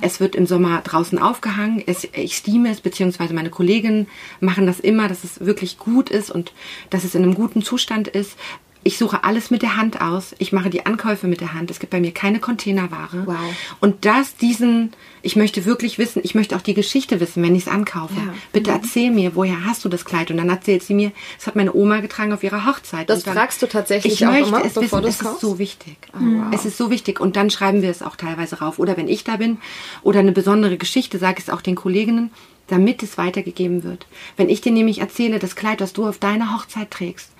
[0.00, 1.82] Es wird im Sommer draußen aufgehangen.
[1.86, 4.06] Es, ich steame es, beziehungsweise meine Kollegen
[4.40, 6.52] machen das immer, dass es wirklich gut ist und
[6.90, 8.36] dass es in einem guten Zustand ist.
[8.84, 10.34] Ich suche alles mit der Hand aus.
[10.38, 11.70] Ich mache die Ankäufe mit der Hand.
[11.70, 13.26] Es gibt bei mir keine Containerware.
[13.26, 13.36] Wow.
[13.80, 17.62] Und das, diesen, ich möchte wirklich wissen, ich möchte auch die Geschichte wissen, wenn ich
[17.66, 18.14] es ankaufe.
[18.14, 18.32] Ja.
[18.52, 20.30] Bitte erzähl mir, woher hast du das Kleid?
[20.30, 23.10] Und dann erzählt sie mir, das hat meine Oma getragen auf ihrer Hochzeit.
[23.10, 25.08] Das dann, fragst du tatsächlich ich auch möchte immer, es bevor wissen.
[25.08, 25.40] es Es ist kaufst?
[25.40, 25.96] so wichtig.
[26.12, 26.46] wow.
[26.54, 27.20] Es ist so wichtig.
[27.20, 28.78] Und dann schreiben wir es auch teilweise rauf.
[28.78, 29.58] Oder wenn ich da bin
[30.02, 32.30] oder eine besondere Geschichte, sage ich es auch den Kolleginnen,
[32.68, 34.06] damit es weitergegeben wird.
[34.36, 37.30] Wenn ich dir nämlich erzähle, das Kleid, das du auf deiner Hochzeit trägst,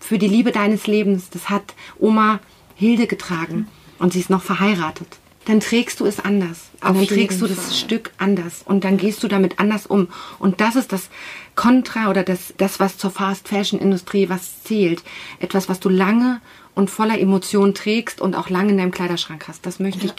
[0.00, 2.40] für die Liebe deines Lebens, das hat Oma
[2.74, 5.18] Hilde getragen und sie ist noch verheiratet.
[5.46, 6.70] Dann trägst du es anders.
[6.74, 7.74] Und dann Auf trägst du das Fall.
[7.74, 10.08] Stück anders und dann gehst du damit anders um.
[10.38, 11.08] Und das ist das
[11.54, 15.02] Kontra oder das, das was zur Fast-Fashion-Industrie was zählt.
[15.38, 16.40] Etwas, was du lange
[16.74, 19.66] und voller Emotion trägst und auch lange in deinem Kleiderschrank hast.
[19.66, 20.14] Das möchte ich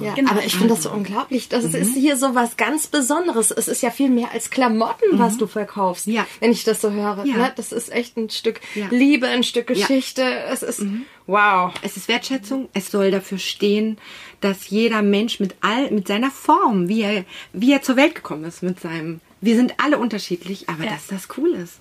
[0.00, 0.30] Ja, Genau.
[0.32, 1.48] aber ich finde das so unglaublich.
[1.48, 1.74] Das Mhm.
[1.74, 3.50] ist hier so was ganz Besonderes.
[3.50, 6.06] Es ist ja viel mehr als Klamotten, was du verkaufst.
[6.06, 6.26] Ja.
[6.40, 7.24] Wenn ich das so höre.
[7.24, 7.36] Ja.
[7.36, 7.52] Ne?
[7.56, 8.86] Das ist echt ein Stück Ja.
[8.90, 9.68] Liebe, ein Stück.
[9.70, 9.74] Mhm.
[9.74, 10.22] Geschichte.
[10.50, 10.84] Es ist
[11.26, 11.72] wow.
[11.82, 12.68] Es ist Wertschätzung.
[12.72, 13.98] Es soll dafür stehen,
[14.40, 18.44] dass jeder Mensch mit all, mit seiner Form, wie er, wie er zur Welt gekommen
[18.44, 21.74] ist, mit seinem, wir sind alle unterschiedlich, aber dass das cool ist.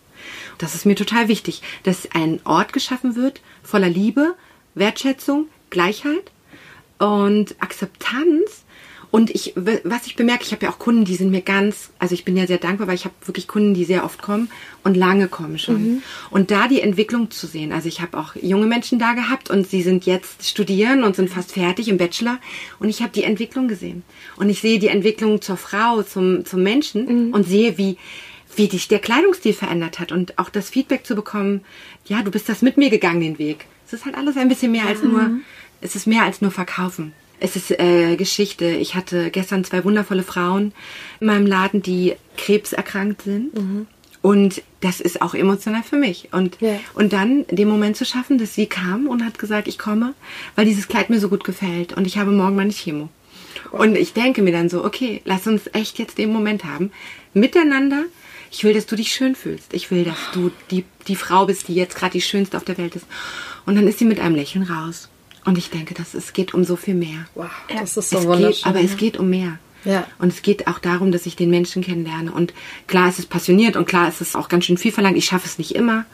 [0.57, 4.35] Das ist mir total wichtig, dass ein Ort geschaffen wird voller Liebe,
[4.75, 6.31] Wertschätzung, Gleichheit
[7.03, 8.63] und Akzeptanz.
[9.11, 12.15] Und ich, was ich bemerke, ich habe ja auch Kunden, die sind mir ganz, also
[12.15, 14.49] ich bin ja sehr dankbar, weil ich habe wirklich Kunden, die sehr oft kommen
[14.83, 16.01] und lange kommen schon.
[16.31, 19.67] Und da die Entwicklung zu sehen, also ich habe auch junge Menschen da gehabt und
[19.67, 22.39] sie sind jetzt studieren und sind fast fertig im Bachelor
[22.79, 24.01] und ich habe die Entwicklung gesehen.
[24.35, 27.97] Und ich sehe die Entwicklung zur Frau, zum, zum Menschen und sehe, wie,
[28.55, 31.61] wie dich der Kleidungsstil verändert hat und auch das Feedback zu bekommen,
[32.05, 33.65] ja, du bist das mit mir gegangen, den Weg.
[33.85, 35.39] Es ist halt alles ein bisschen mehr als nur,
[35.83, 37.13] es ist mehr als nur verkaufen.
[37.39, 38.65] Es ist äh, Geschichte.
[38.69, 40.71] Ich hatte gestern zwei wundervolle Frauen
[41.19, 43.51] in meinem Laden, die krebserkrankt sind.
[44.21, 46.29] Und das ist auch emotional für mich.
[46.31, 46.79] Und, Ja.
[46.93, 50.13] und dann den Moment zu schaffen, dass sie kam und hat gesagt, ich komme,
[50.55, 53.09] weil dieses Kleid mir so gut gefällt und ich habe morgen meine Chemo.
[53.71, 56.91] Und ich denke mir dann so, okay, lass uns echt jetzt den Moment haben.
[57.33, 58.03] Miteinander.
[58.51, 59.73] Ich will, dass du dich schön fühlst.
[59.73, 62.77] Ich will, dass du die, die Frau bist, die jetzt gerade die schönste auf der
[62.77, 63.05] Welt ist.
[63.65, 65.09] Und dann ist sie mit einem Lächeln raus.
[65.45, 67.25] Und ich denke, das, es geht um so viel mehr.
[67.35, 67.81] Wow, Ja.
[67.81, 68.51] das ist so es wunderschön.
[68.51, 69.59] geht, aber es geht um mehr.
[69.85, 70.07] Ja.
[70.19, 72.31] Und es geht auch darum, dass ich den Menschen kennenlerne.
[72.31, 72.53] Und
[72.87, 75.17] klar ist es passioniert und klar ist es auch ganz schön viel verlangt.
[75.17, 76.05] Ich schaffe es nicht immer.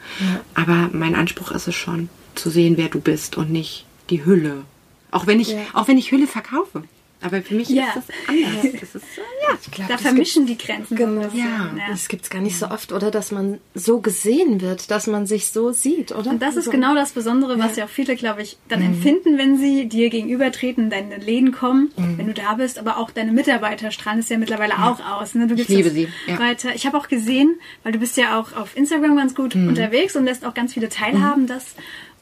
[0.54, 4.64] Aber mein Anspruch ist es schon, zu sehen, wer du bist und nicht die Hülle.
[5.12, 5.58] Auch wenn ich, Ja.
[5.74, 6.82] auch wenn ich Hülle verkaufe.
[7.22, 7.88] Aber für mich Ja.
[7.88, 8.72] ist das anders.
[8.80, 9.58] Das ist, ja.
[9.60, 10.96] Ich glaub, Da das vermischen die Grenzen.
[10.96, 11.22] Genau.
[11.34, 11.44] Ja.
[11.44, 11.70] ja.
[11.90, 13.10] Das gibt's gar nicht so oft, oder?
[13.10, 16.30] Dass man so gesehen wird, dass man sich so sieht, oder?
[16.30, 16.70] Und das ist so.
[16.70, 20.84] genau das Besondere, was ja auch viele, glaube ich, dann empfinden, wenn sie dir gegenübertreten,
[20.84, 24.38] in deine Läden kommen, wenn du da bist, aber auch deine Mitarbeiter strahlen es ja
[24.38, 25.34] mittlerweile auch aus.
[25.34, 25.46] Ne?
[25.46, 26.38] Du gibst liebe sie, ja.
[26.38, 26.74] weiter.
[26.74, 30.24] Ich habe auch gesehen, weil du bist ja auch auf Instagram ganz gut unterwegs und
[30.24, 31.74] lässt auch ganz viele teilhaben, das.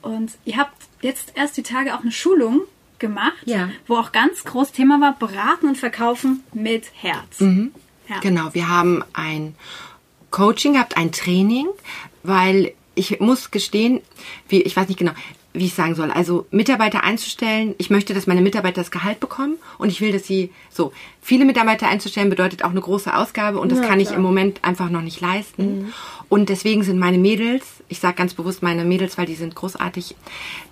[0.03, 2.63] Und ihr habt jetzt erst die Tage auch eine Schulung
[2.99, 3.69] gemacht, Ja.
[3.87, 7.41] wo auch ganz groß Thema war, beraten und verkaufen mit Herz.
[7.41, 8.21] Ja.
[8.21, 9.55] Genau, wir haben ein
[10.31, 11.67] Coaching gehabt, ein Training,
[12.23, 14.01] weil ich muss gestehen,
[14.49, 15.13] wie, ich weiß nicht genau,
[15.55, 16.11] wie ich sagen soll.
[16.11, 20.27] Also Mitarbeiter einzustellen, ich möchte, dass meine Mitarbeiter das Gehalt bekommen und ich will, dass
[20.27, 24.23] sie so viele Mitarbeiter einzustellen bedeutet auch eine große Ausgabe und das kann ich im
[24.23, 25.93] Moment einfach noch nicht leisten.
[26.29, 30.15] Und deswegen sind meine Mädels, ich sage ganz bewusst meine Mädels, weil die sind großartig,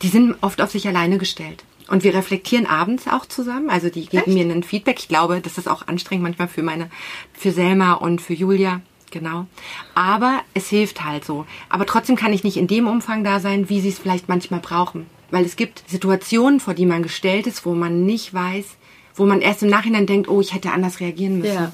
[0.03, 1.65] die sind oft auf sich alleine gestellt.
[1.88, 3.70] Und wir reflektieren abends auch zusammen.
[3.70, 4.99] Also die geben mir ein Feedback.
[4.99, 6.90] Ich glaube, das ist auch anstrengend manchmal für meine,
[7.33, 8.81] für Selma und für Julia.
[9.12, 9.46] Genau.
[9.94, 11.46] Aber es hilft halt so.
[11.68, 14.61] Aber trotzdem kann ich nicht in dem Umfang da sein, wie sie es vielleicht manchmal
[14.61, 15.07] brauchen.
[15.31, 18.77] Weil es gibt Situationen, vor die man gestellt ist, wo man nicht weiß,
[19.14, 21.72] wo man erst im Nachhinein denkt, oh, ich hätte anders reagieren müssen.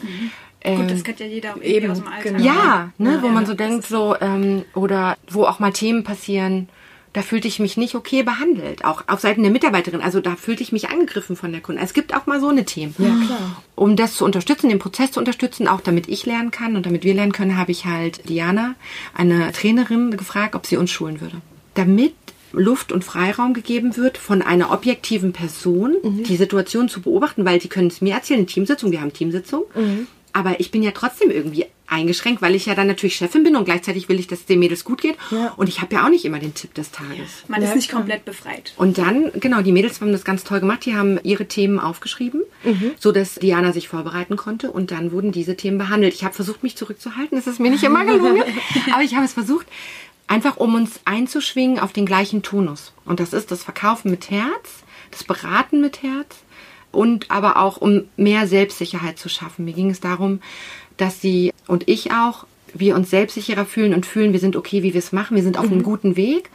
[0.64, 0.76] Ja.
[0.76, 2.22] Gut, das kennt ja jeder eben, aus dem Alltag.
[2.36, 2.44] genau.
[2.44, 3.32] Ja, ne, wo Ja.
[3.32, 6.68] man so denkt, so, ähm, oder wo auch mal Themen passieren,
[7.12, 8.84] da fühlte ich mich nicht okay behandelt.
[8.84, 10.00] Auch auf Seiten der Mitarbeiterin.
[10.00, 11.84] Also da fühlte ich mich angegriffen von der Kundin.
[11.84, 12.94] Es gibt auch mal so eine Themen.
[12.98, 13.62] Ja, klar.
[13.74, 17.04] Um das zu unterstützen, den Prozess zu unterstützen, auch damit ich lernen kann und damit
[17.04, 18.74] wir lernen können, habe ich halt Diana,
[19.14, 21.36] eine Trainerin, gefragt, ob sie uns schulen würde.
[21.74, 22.14] Damit
[22.52, 27.68] Luft und Freiraum gegeben wird, von einer objektiven Person die Situation zu beobachten, weil sie
[27.68, 29.64] können es mir erzählen, Teamsitzung, wir haben Teamsitzung,
[30.32, 33.66] aber ich bin ja trotzdem irgendwie eingeschränkt, weil ich ja dann natürlich Chefin bin und
[33.66, 35.52] gleichzeitig will ich, dass es den Mädels gut geht Ja.
[35.58, 37.44] und ich habe ja auch nicht immer den Tipp des Tages.
[37.48, 38.72] Man Ja, ist nicht komplett befreit.
[38.76, 40.86] Und dann, genau, die Mädels haben das ganz toll gemacht.
[40.86, 42.40] Die haben ihre Themen aufgeschrieben,
[42.98, 44.70] so dass Diana sich vorbereiten konnte.
[44.70, 46.14] Und dann wurden diese Themen behandelt.
[46.14, 47.36] Ich habe versucht, mich zurückzuhalten.
[47.36, 48.42] Das ist mir nicht immer gelungen.
[48.92, 49.66] aber ich habe es versucht,
[50.28, 52.94] einfach um uns einzuschwingen auf den gleichen Tonus.
[53.04, 56.36] Und das ist das Verkaufen mit Herz, das Beraten mit Herz
[56.92, 59.64] und aber auch um mehr Selbstsicherheit zu schaffen.
[59.64, 60.40] Mir ging es darum,
[60.96, 64.94] dass sie und ich auch wir uns selbstsicherer fühlen und fühlen, wir sind okay, wie
[64.94, 66.50] wir es machen, wir sind auf einem guten Weg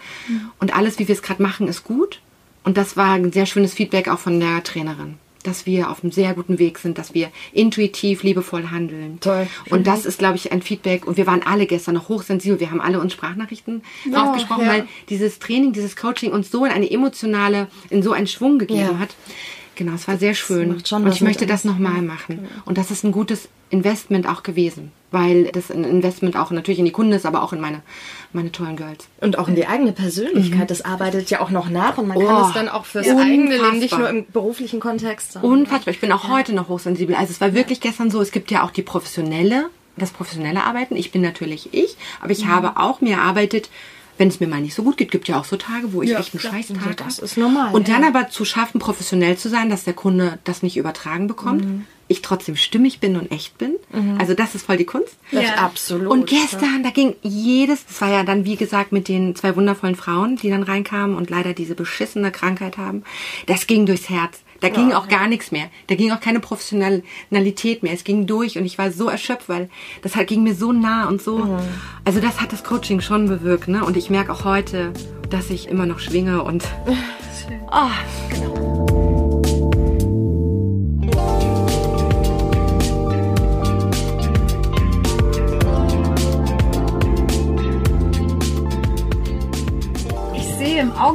[0.59, 2.21] und alles, wie wir es gerade machen, ist gut.
[2.63, 6.11] Und das war ein sehr schönes Feedback auch von der Trainerin, dass wir auf einem
[6.11, 9.19] sehr guten Weg sind, dass wir intuitiv, liebevoll handeln.
[9.21, 9.47] Toll.
[9.69, 11.07] Und das ist, glaube ich, ein Feedback.
[11.07, 12.59] Und wir waren alle gestern noch hochsensibel.
[12.59, 14.69] Wir haben alle uns Sprachnachrichten drauf gesprochen, ja.
[14.69, 18.79] weil dieses Training, dieses Coaching uns so in eine emotionale, in so einen Schwung gegeben
[18.81, 18.99] Ja.
[18.99, 19.15] hat.
[19.77, 20.71] Genau, es war sehr schön.
[20.73, 22.47] und ich möchte das nochmal machen.
[22.65, 24.91] Und das ist ein gutes Investment auch gewesen.
[25.11, 27.81] Weil das ein Investment auch natürlich in die Kunden ist, aber auch in meine,
[28.33, 29.07] meine tollen Girls.
[29.21, 30.69] Und auch in die eigene Persönlichkeit.
[30.69, 32.41] Das arbeitet ja auch noch nach und man kann Mhm.
[32.43, 33.17] Oh, es dann auch fürs ja.
[33.17, 35.33] eigene Leben, nicht nur im beruflichen Kontext.
[35.33, 35.93] sondern- Unfassbar.
[35.93, 37.15] Ich bin auch heute noch hochsensibel.
[37.15, 40.95] Also es war wirklich gestern so, es gibt ja auch die professionelle, das professionelle Arbeiten.
[40.97, 42.31] Ich bin natürlich ich, aber Mhm.
[42.31, 43.69] ich habe auch mir erarbeitet,
[44.17, 46.09] wenn es mir mal nicht so gut geht, gibt ja auch so Tage, wo ich
[46.09, 46.53] Ja, echt einen klar.
[46.53, 47.25] Scheißtag Das habe.
[47.25, 48.07] ist normal, Und dann ja.
[48.07, 51.65] aber zu schaffen, professionell zu sein, dass der Kunde das nicht übertragen bekommt.
[51.65, 51.85] Mhm.
[52.09, 53.75] Ich trotzdem stimmig bin und echt bin.
[54.17, 55.17] Also das ist voll die Kunst.
[55.33, 55.55] Das Ja.
[55.55, 56.07] absolut.
[56.07, 59.97] Und gestern, da ging jedes, das war ja dann wie gesagt mit den zwei wundervollen
[59.97, 63.03] Frauen, die dann reinkamen und leider diese beschissene Krankheit haben,
[63.45, 64.39] das ging durchs Herz.
[64.59, 65.65] Da ging auch gar nichts mehr.
[65.87, 67.93] Da ging auch keine Professionalität mehr.
[67.93, 69.69] Es ging durch und ich war so erschöpft, weil
[70.01, 71.59] das halt ging mir so nah und so.
[72.05, 73.83] Also das hat das Coaching schon bewirkt, ne?
[73.85, 74.93] Und ich merke auch heute,
[75.29, 76.63] dass ich immer noch schwinge und
[77.69, 77.91] Ah,
[78.29, 79.06] Ich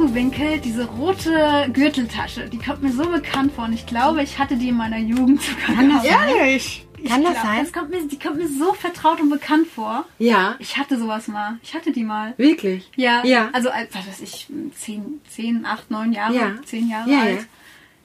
[0.03, 2.49] Augenwinkel diese rote Gürteltasche.
[2.49, 5.41] Die kommt mir so bekannt vor und ich glaube, ich hatte die in meiner Jugend
[5.43, 5.75] sogar.
[5.77, 6.03] Kann das.
[6.03, 6.85] Ehrlich?
[7.01, 7.59] Ich Kann das glaub, sein?
[7.63, 10.03] Das kommt mir, die kommt mir so vertraut und bekannt vor.
[10.19, 11.57] ja, Ich hatte sowas mal.
[11.63, 12.33] Ich hatte die mal.
[12.37, 12.89] wirklich.
[12.97, 13.49] Ja, Ja.
[13.53, 16.51] also als- was weiß ich, 10, 10 8, 9 Jahre, Ja.
[16.65, 17.39] 10 Jahre Ja, alt.
[17.39, 17.45] ja.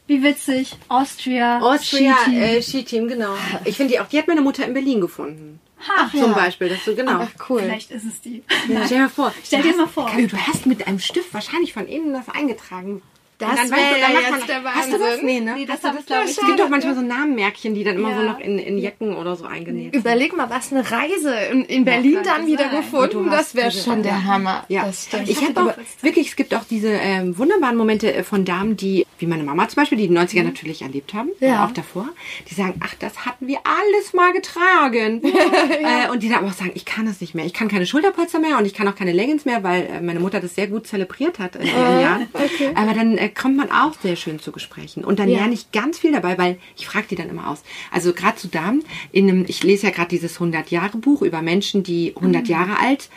[0.06, 0.76] Wie witzig.
[0.88, 1.58] Austria.
[1.60, 2.40] Austria Ski-Team.
[2.42, 3.34] äh, Ski-Team, genau.
[3.64, 5.60] Ich finde die auch, die hat meine Mutter in Berlin gefunden.
[5.86, 7.20] Ach, Zum Beispiel, das so genau.
[7.22, 7.60] Ach, cool.
[7.62, 8.42] Vielleicht ist es die.
[8.68, 8.84] Ja.
[8.84, 9.32] Stell dir mal vor.
[9.44, 10.10] Stell du dir hast- mal vor.
[10.16, 13.02] Du hast mit einem Stift wahrscheinlich von innen das eingetragen.
[13.38, 15.00] Das Und dann wär weißt du, dann jetzt der Hast du das?
[15.00, 15.26] Wahnsinn.
[15.26, 15.54] Nee, ne?
[15.56, 18.12] Nee, das Hast du hab ich, Es gibt doch manchmal so Namenmärkchen, die dann immer
[18.14, 18.32] so Ja.
[18.32, 20.00] noch in, in Jacken oder so eingenäht sind.
[20.00, 22.76] Überleg mal, was eine Reise in, in Berlin dann wieder sein.
[22.80, 23.30] gefunden.
[23.30, 24.24] Das wäre schon der.
[24.24, 24.64] Hammer.
[24.68, 25.28] Ja, Das stimmt.
[25.28, 29.06] ich habe auch wirklich, es gibt auch diese ähm, wunderbaren Momente äh, von Damen, die,
[29.20, 31.64] wie meine Mama zum Beispiel, die die 90er natürlich erlebt haben, Ja.
[31.64, 32.08] auch davor,
[32.50, 35.22] die sagen, ach, das hatten wir alles mal getragen.
[35.24, 37.44] äh, und die dann aber auch sagen, ich kann es nicht mehr.
[37.44, 40.18] Ich kann keine Schulterpolster mehr und ich kann auch keine Leggings mehr, weil äh, meine
[40.20, 42.28] Mutter das sehr gut zelebriert hat in ihren Jahren.
[42.74, 45.04] Aber dann äh, kommt man auch sehr schön zu Gesprächen.
[45.04, 45.38] Und dann Ja.
[45.38, 47.62] lerne ich ganz viel dabei, weil ich frage die dann immer aus.
[47.90, 52.14] Also gerade zu Damen, in einem, ich lese ja gerade dieses 100-Jahre-Buch über Menschen, die
[52.16, 53.08] 100 Jahre alt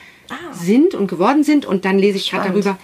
[0.54, 1.66] sind und geworden sind.
[1.66, 2.78] Und dann lese ich gerade darüber,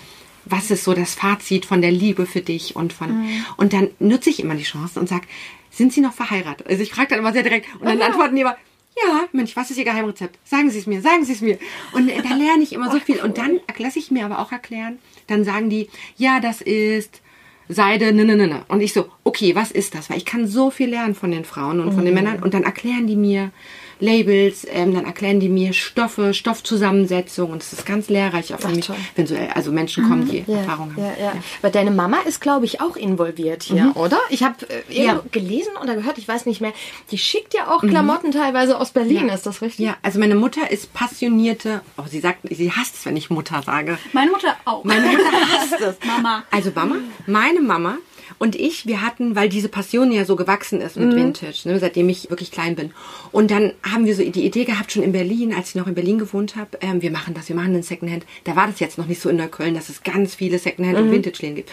[0.45, 3.25] was ist so das Fazit von der Liebe für dich und von
[3.57, 5.23] und dann nutze ich immer die Chance und sag,
[5.71, 6.67] sind Sie noch verheiratet?
[6.67, 8.55] Also ich frage dann immer sehr direkt und dann antworten die immer,
[8.95, 10.39] ja, Mensch, was ist Ihr Geheimrezept?
[10.43, 11.59] Sagen Sie es mir, sagen Sie es mir.
[11.91, 13.21] Und äh, da lerne ich immer so viel.
[13.21, 17.21] Und dann lasse ich mir aber auch erklären, dann sagen die, ja, das ist
[17.69, 18.65] Seide, ne, ne, ne, ne.
[18.69, 20.09] Und ich so, okay, was ist das?
[20.09, 22.41] Weil ich kann so viel lernen von den Frauen und von den Männern.
[22.41, 23.51] Und dann erklären die mir
[23.99, 27.51] Labels, ähm, dann erklären die mir Stoffe, Stoffzusammensetzung.
[27.51, 28.95] Und das ist ganz lehrreich auch für Ach, mich, toll.
[29.15, 31.03] wenn so äh, also Menschen kommen, die Ja, Erfahrung haben.
[31.03, 31.33] ja, ja.
[31.61, 34.19] Aber deine Mama ist, glaube ich, auch involviert hier, oder?
[34.29, 34.55] Ich habe
[34.89, 35.21] äh, Ja.
[35.31, 36.73] gelesen oder gehört, ich weiß nicht mehr.
[37.11, 39.85] Die schickt ja auch Klamotten teilweise aus Berlin, ist das richtig?
[39.85, 43.61] Ja, also meine Mutter ist passionierte, oh, sie sagt, sie hasst es, wenn ich Mutter
[43.65, 43.97] sage.
[44.13, 44.83] Meine Mutter auch.
[44.83, 45.95] Meine Mutter hasst es.
[46.05, 46.43] Mama.
[46.51, 47.97] Also Mama, meine Mama
[48.39, 52.09] und ich, wir hatten, weil diese Passion ja so gewachsen ist mit Vintage, ne, seitdem
[52.09, 52.91] ich wirklich klein bin.
[53.31, 55.95] Und dann haben wir so die Idee gehabt, schon in Berlin, als ich noch in
[55.95, 58.25] Berlin gewohnt habe, ähm, wir machen das, wir machen einen Secondhand.
[58.43, 61.11] Da war das jetzt noch nicht so in Neukölln, dass es ganz viele Secondhand- und
[61.11, 61.71] Vintage-Läden gibt.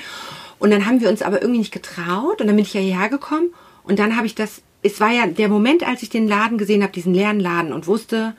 [0.58, 3.08] Und dann haben wir uns aber irgendwie nicht getraut und dann bin ich ja hierher
[3.08, 3.50] gekommen
[3.82, 6.82] und dann habe ich das, es war ja der Moment, als ich den Laden gesehen
[6.82, 8.34] habe, diesen leeren Laden und wusste,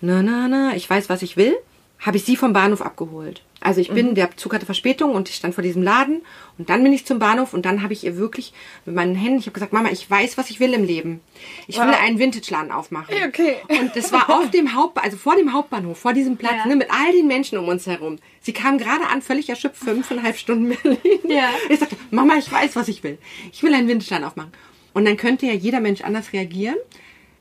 [0.00, 1.54] na, na, na, ich weiß, was ich will,
[1.98, 3.42] habe ich sie vom Bahnhof abgeholt.
[3.64, 6.20] Also ich bin, der Zug hatte Verspätung und ich stand vor diesem Laden
[6.58, 8.52] und dann bin ich zum Bahnhof und dann habe ich ihr wirklich
[8.84, 11.20] mit meinen Händen, ich habe gesagt, Mama, ich weiß, was ich will im Leben.
[11.66, 11.96] Ich will Wow.
[12.00, 13.14] einen Vintage-Laden aufmachen.
[13.26, 13.56] Okay.
[13.68, 16.66] Und das war auf dem Haupt, also vor dem Hauptbahnhof, vor diesem Platz, Ja.
[16.66, 18.18] ne, mit all den Menschen um uns herum.
[18.42, 20.98] Sie kam gerade an, völlig erschöpft, fünfeinhalb Stunden Berlin.
[21.26, 21.48] Ja.
[21.70, 23.16] Ich sagte, Mama, ich weiß, was ich will.
[23.50, 24.52] Ich will einen Vintage-Laden aufmachen.
[24.92, 26.76] Und dann könnte ja jeder Mensch anders reagieren.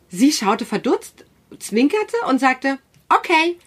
[0.08, 1.26] Sie schaute verdutzt,
[1.60, 3.58] zwinkerte und sagte, okay.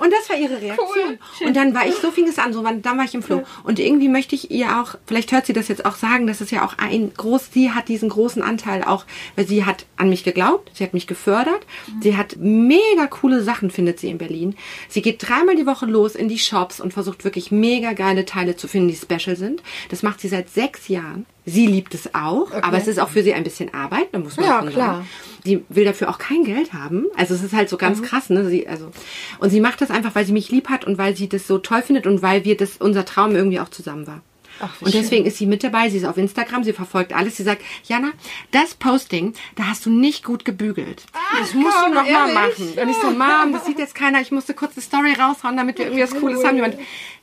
[0.00, 1.18] Und das war ihre Reaktion.
[1.44, 3.42] Und dann war ich, so fing es an, so, dann war ich im Flow.
[3.64, 6.50] Und irgendwie möchte ich ihr auch, vielleicht hört sie das jetzt auch sagen, das ist
[6.50, 9.04] ja auch ein groß, sie hat diesen großen Anteil auch,
[9.36, 11.66] weil sie hat an mich geglaubt, sie hat mich gefördert,
[12.00, 14.56] sie hat mega coole Sachen, findet sie in Berlin.
[14.88, 18.56] Sie geht dreimal die Woche los in die Shops und versucht wirklich mega geile Teile
[18.56, 19.62] zu finden, die special sind.
[19.90, 21.26] Das macht sie seit sechs Jahren.
[21.44, 24.36] Sie liebt es auch, aber es ist auch für sie ein bisschen Arbeit, da muss
[24.36, 24.94] man Ja, schon klar.
[24.94, 25.08] sagen.
[25.44, 27.06] Sie will dafür auch kein Geld haben.
[27.16, 28.04] Also es ist halt so ganz Mhm.
[28.04, 28.48] krass, ne?
[28.48, 28.92] Sie, also,
[29.40, 31.58] und sie macht das einfach, weil sie mich lieb hat und weil sie das so
[31.58, 34.20] toll findet und weil wir das, unser Traum irgendwie auch zusammen war.
[34.62, 35.02] Ach, und schön.
[35.02, 35.90] deswegen ist sie mit dabei.
[35.90, 37.36] Sie ist auf Instagram, sie verfolgt alles.
[37.36, 38.12] Sie sagt, Jana,
[38.52, 41.04] das Posting, da hast du nicht gut gebügelt.
[41.38, 42.34] das musst du komm, noch mal ehrlich?
[42.34, 42.68] machen.
[42.82, 44.20] Und ich so, Mom, das sieht jetzt keiner.
[44.20, 46.56] Ich musste kurz eine Story raushauen, damit wir irgendwie was Cooles haben.
[46.56, 46.76] Jemand,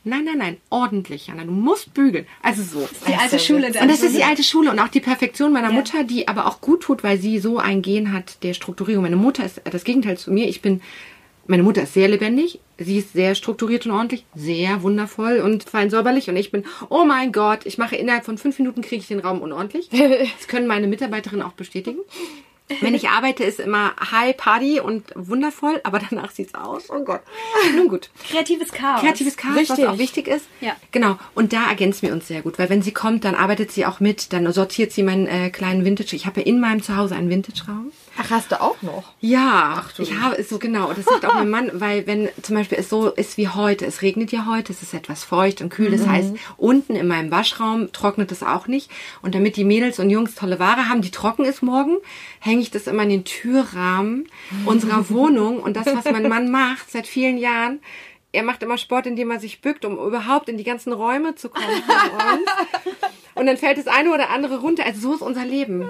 [0.04, 1.44] nein, nein, nein, ordentlich, Jana.
[1.44, 2.26] Du musst bügeln.
[2.42, 2.88] Also so.
[3.08, 3.66] Die alte Schule.
[3.68, 5.74] Und das ist die alte Schule und auch die Perfektion meiner Ja.
[5.74, 9.02] Mutter, die aber auch gut tut, weil sie so ein Gen hat der Strukturierung.
[9.02, 10.46] Meine Mutter ist das Gegenteil zu mir.
[10.48, 10.80] Ich bin,
[11.46, 12.60] meine Mutter ist sehr lebendig.
[12.78, 16.30] Sie ist sehr strukturiert und ordentlich, sehr wundervoll und fein säuberlich.
[16.30, 19.20] Und ich bin, oh mein Gott, ich mache innerhalb von fünf Minuten kriege ich den
[19.20, 19.88] Raum unordentlich.
[20.40, 21.98] Das können meine Mitarbeiterinnen auch bestätigen.
[22.80, 26.88] Wenn ich arbeite, ist immer High Party und wundervoll, aber danach sieht's aus.
[26.88, 27.20] Oh Gott.
[27.74, 28.10] Nun gut.
[28.28, 29.00] Kreatives Chaos.
[29.00, 29.78] Kreatives Chaos, Richtig.
[29.78, 30.46] was auch wichtig ist.
[30.60, 30.76] Ja.
[30.92, 31.18] Genau.
[31.34, 34.00] Und da ergänzen wir uns sehr gut, weil wenn sie kommt, dann arbeitet sie auch
[34.00, 36.14] mit, dann sortiert sie meinen äh, kleinen Vintage.
[36.14, 37.92] Ich habe ja in meinem Zuhause einen Vintage-Raum.
[38.22, 39.04] Ach, hast du auch noch?
[39.20, 40.90] Ja, ich habe es so genau.
[40.90, 43.86] Und das sagt auch mein Mann, weil wenn zum Beispiel es so ist wie heute,
[43.86, 45.90] es regnet ja heute, es ist etwas feucht und kühl.
[45.90, 48.90] Das heißt, unten in meinem Waschraum trocknet es auch nicht.
[49.22, 51.96] Und damit die Mädels und Jungs tolle Ware haben, die trocken ist morgen,
[52.40, 54.28] hänge ich das immer in den Türrahmen
[54.66, 55.60] unserer Wohnung.
[55.60, 57.80] Und das, was mein Mann macht seit vielen Jahren,
[58.32, 61.48] er macht immer Sport, indem er sich bückt, um überhaupt in die ganzen Räume zu
[61.48, 63.10] kommen von uns.
[63.40, 64.84] Und dann fällt das eine oder andere runter.
[64.84, 65.86] Also so ist unser Leben.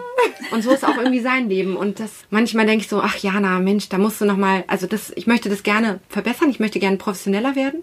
[0.53, 1.77] Und so ist auch irgendwie sein Leben.
[1.77, 4.87] Und das manchmal denke ich so, ach Jana, Mensch, da musst du noch mal, also
[4.87, 6.49] das, ich möchte das gerne verbessern.
[6.49, 7.83] Ich möchte gerne professioneller werden.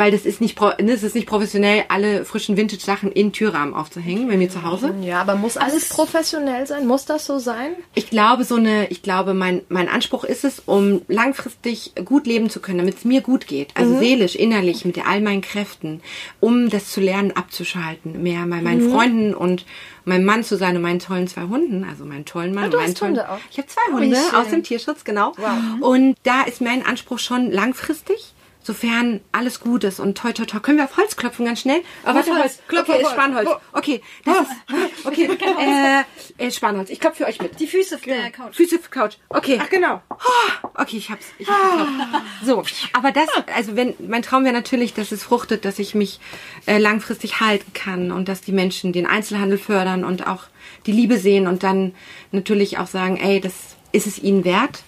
[0.00, 4.28] Weil das ist nicht, ne, es ist nicht professionell, alle frischen Vintage-Sachen in Türrahmen aufzuhängen,
[4.28, 4.94] bei mir zu Hause.
[5.02, 6.86] Ja, aber muss alles professionell sein?
[6.86, 7.72] Muss das so sein?
[7.94, 12.48] Ich glaube, so eine, ich glaube, mein, mein Anspruch ist es, um langfristig gut leben
[12.48, 13.72] zu können, damit es mir gut geht.
[13.74, 16.00] Also seelisch, innerlich, mit all meinen Kräften,
[16.40, 18.22] um das zu lernen, abzuschalten.
[18.22, 19.66] Mehr bei meinen Freunden und
[20.06, 22.84] meinem Mann zu sein und meinen tollen zwei Hunden, also meinen tollen Mann du und
[22.84, 23.18] meinen tollen.
[23.18, 23.38] Hunde auch?
[23.50, 24.34] Ich habe zwei Oh, Hunde schön.
[24.34, 25.34] aus dem Tierschutz, genau.
[25.80, 28.32] Und da ist mein Anspruch schon langfristig.
[28.70, 30.60] Sofern alles gut ist und toi toi toi.
[30.60, 31.80] Können wir auf Holz klopfen ganz schnell?
[32.04, 32.60] Oh, warte, Holz.
[32.68, 33.14] Klopf okay, auf ist Holz.
[33.14, 33.48] Spanholz.
[33.50, 33.56] Oh.
[33.72, 34.50] Okay, das ist,
[35.04, 35.28] okay,
[36.38, 36.88] äh, äh, Spanholz.
[36.88, 37.58] Ich klopfe für euch mit.
[37.58, 38.54] Die Füße auf der Couch.
[38.54, 39.14] Füße auf Couch.
[39.28, 39.58] Okay.
[39.60, 40.00] Ach, genau.
[40.08, 41.26] Oh, okay, ich hab's.
[41.40, 42.44] Ich hab's geklopft.
[42.44, 46.20] So, aber das, also wenn mein Traum wäre natürlich, dass es fruchtet, dass ich mich
[46.66, 50.44] äh, langfristig halten kann und dass die Menschen den Einzelhandel fördern und auch
[50.86, 51.92] die Liebe sehen und dann
[52.30, 53.54] natürlich auch sagen, ey, das
[53.90, 54.84] ist es ihnen wert.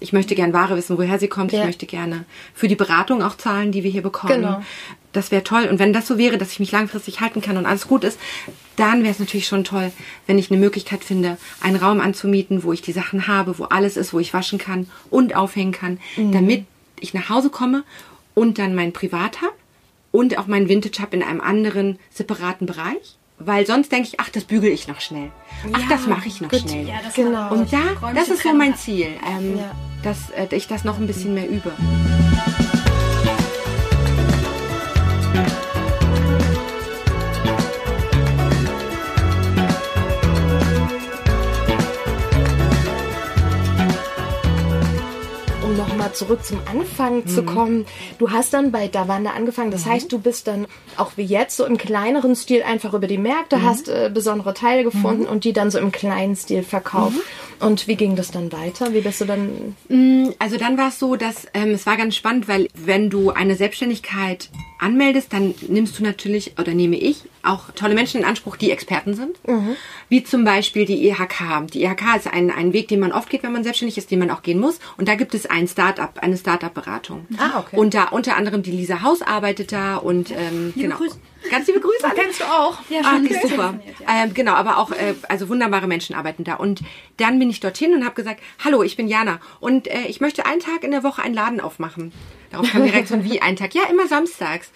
[0.00, 1.52] Ich möchte gern Ware wissen, woher sie kommt.
[1.52, 1.60] Ja.
[1.60, 4.32] Ich möchte gerne für die Beratung auch zahlen, die wir hier bekommen.
[4.34, 4.62] Genau.
[5.12, 5.64] Das wäre toll.
[5.70, 8.18] Und wenn das so wäre, dass ich mich langfristig halten kann und alles gut ist,
[8.76, 9.92] dann wäre es natürlich schon toll,
[10.26, 13.96] wenn ich eine Möglichkeit finde, einen Raum anzumieten, wo ich die Sachen habe, wo alles
[13.96, 16.32] ist, wo ich waschen kann und aufhängen kann, Mhm.
[16.32, 16.64] damit
[17.00, 17.82] ich nach Hause komme
[18.34, 19.52] und dann mein Privat habe
[20.12, 23.16] und auch mein Vintage habe in einem anderen separaten Bereich.
[23.42, 25.30] Weil sonst denke ich, ach, das bügel ich noch schnell.
[25.72, 26.86] Ach, das mache ich noch schnell.
[26.86, 27.50] Ja, das Genau.
[27.52, 28.76] Und da, das ist so mein.
[28.76, 29.74] Ziel, ähm, Ja.
[30.02, 31.72] Dass äh, ich das noch ein bisschen mehr übe.
[46.10, 47.26] Nochmal zurück zum Anfang Mhm.
[47.28, 47.86] zu kommen.
[48.18, 49.70] Du hast dann bei Davanda angefangen.
[49.70, 53.18] Das heißt, du bist dann auch wie jetzt so im kleineren Stil einfach über die
[53.18, 53.62] Märkte, Mhm.
[53.64, 57.16] hast äh, besondere Teile gefunden und die dann so im kleinen Stil verkauft.
[57.16, 57.66] Mhm.
[57.66, 58.92] Und wie ging das dann weiter?
[58.94, 59.76] Wie bist du dann
[60.38, 63.54] Also dann war es so, dass ähm, es war ganz spannend, weil wenn du eine
[63.54, 68.70] Selbstständigkeit anmeldest, dann nimmst du natürlich oder nehme ich auch tolle Menschen in Anspruch, die
[68.70, 69.38] Experten sind,
[70.08, 71.66] wie zum Beispiel die IHK.
[71.72, 74.18] Die IHK ist ein, ein Weg, den man oft geht, wenn man selbstständig ist, den
[74.18, 74.78] man auch gehen muss.
[74.96, 77.26] Und da gibt es ein Startup, eine Startup-Beratung.
[77.38, 77.76] Ah, okay.
[77.76, 80.96] Und da unter anderem die Lisa Haus arbeitet da und ähm, genau.
[80.96, 81.16] Grüße.
[81.50, 82.06] Ganz liebe Grüße.
[82.14, 82.78] Kennst du auch?
[82.90, 83.80] Ja, Ah, okay, super.
[84.06, 84.24] ja.
[84.24, 86.54] Ähm, genau, aber auch äh, also wunderbare Menschen arbeiten da.
[86.54, 86.82] Und
[87.16, 90.44] dann bin ich dorthin und habe gesagt, hallo, ich bin Jana und äh, ich möchte
[90.44, 92.12] einen Tag in der Woche einen Laden aufmachen.
[92.50, 93.74] Darauf kam direkt so ein wie ein Tag.
[93.74, 94.70] Ja, immer samstags.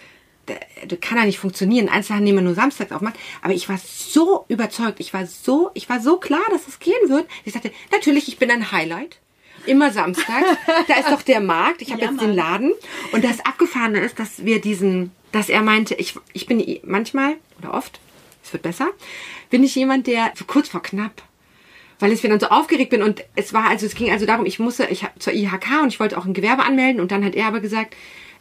[0.47, 0.55] Da-
[0.87, 1.89] Das kann ja nicht funktionieren.
[1.89, 3.17] Einzelhandel nur samstags aufmachen.
[3.43, 5.01] Aber ich war so überzeugt.
[5.01, 7.27] Ich war so, ich war so klar, dass es gehen wird.
[7.45, 9.19] Ich sagte, natürlich, ich bin ein Highlight.
[9.67, 10.47] Immer samstags.
[10.89, 11.81] Da ist doch der Markt.
[11.81, 12.37] Ich habe Ja, jetzt den Mann.
[12.37, 12.73] Laden.
[13.13, 17.73] Und das Abgefahrene ist, dass wir diesen, dass er meinte, ich, ich bin manchmal oder
[17.73, 17.99] oft,
[18.45, 18.89] es wird besser,
[19.49, 21.23] bin ich jemand, der so kurz vor knapp,
[21.99, 24.59] weil ich dann so aufgeregt bin und es war also, es ging also darum, ich
[24.59, 27.47] musste, ich zur IHK und ich wollte auch ein Gewerbe anmelden und dann hat er
[27.47, 27.95] aber gesagt,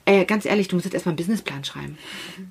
[0.06, 1.98] äh, ganz ehrlich, du musst jetzt erstmal einen Businessplan schreiben.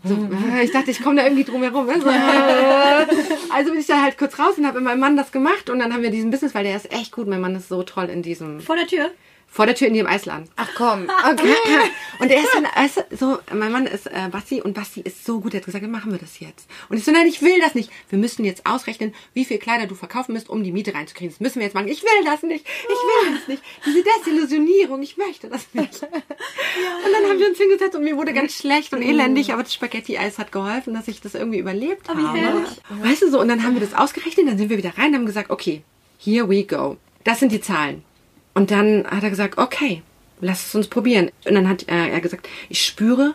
[0.05, 1.88] So, äh, ich dachte, ich komme da irgendwie drum herum.
[1.88, 2.09] Also,
[3.55, 5.79] also bin ich da halt kurz raus und habe mit meinem Mann das gemacht und
[5.79, 7.27] dann haben wir diesen Business, weil der ist echt gut.
[7.27, 9.11] Mein Mann ist so toll in diesem Vor der Tür.
[9.55, 10.49] Vor der Tür in dem Eisladen.
[10.57, 11.55] Ach komm, okay.
[12.21, 15.27] Und er ist dann, weißt du, so, mein Mann ist äh, Basti und Basti ist
[15.27, 16.71] so gut, er hat gesagt, machen wir das jetzt.
[16.88, 17.91] Und ich so, nein, ich will das nicht.
[18.09, 21.33] Wir müssen jetzt ausrechnen, wie viel Kleider du verkaufen musst, um die Miete reinzukriegen.
[21.35, 21.88] Das müssen wir jetzt machen.
[21.88, 22.65] Ich will das nicht.
[22.65, 23.62] Ich will das nicht.
[23.85, 26.03] Diese Desillusionierung, ich möchte das nicht.
[26.03, 29.75] Und dann haben wir uns hingesetzt und mir wurde ganz schlecht und elendig, aber das
[29.75, 32.38] Spaghetti-Eis hat geholfen, dass ich das irgendwie überlebt Oh, habe.
[32.38, 32.69] herrlich.
[32.88, 35.17] Weißt du so, und dann haben wir das ausgerechnet, dann sind wir wieder rein und
[35.17, 35.83] haben gesagt, okay,
[36.19, 36.97] here we go.
[37.25, 38.03] Das sind die Zahlen.
[38.55, 40.03] Und dann hat er gesagt, okay,
[40.41, 41.31] lass es uns probieren.
[41.47, 43.35] Und dann hat er, gesagt, ich spüre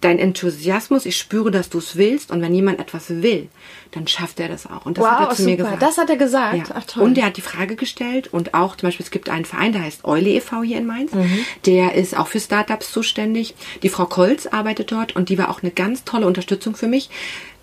[0.00, 2.30] deinen Enthusiasmus, ich spüre, dass du es willst.
[2.30, 3.48] Und wenn jemand etwas will,
[3.90, 4.86] dann schafft er das auch.
[4.86, 5.64] Und das hat Wow, er zu mir super.
[5.64, 5.82] gesagt.
[5.82, 6.68] Das hat er gesagt.
[6.68, 6.74] Ja.
[6.76, 7.02] Ach toll.
[7.02, 9.82] Und er hat die Frage gestellt und auch zum Beispiel, es gibt einen Verein, der
[9.82, 10.62] heißt Eule e.V.
[10.62, 11.12] hier in Mainz.
[11.12, 11.44] Mhm.
[11.66, 13.54] Der ist auch für Startups zuständig.
[13.82, 17.10] Die Frau Kolz arbeitet dort und die war auch eine ganz tolle Unterstützung für mich,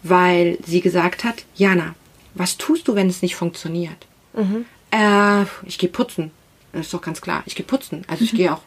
[0.04, 1.96] weil sie gesagt hat, Jana,
[2.34, 4.08] was tust du, wenn es nicht funktioniert?
[4.34, 4.66] Mhm.
[4.92, 6.32] Äh, ich gehe putzen.
[6.76, 7.44] Das ist doch ganz klar.
[7.46, 8.04] Ich gehe putzen.
[8.08, 8.62] Also ich gehe auch.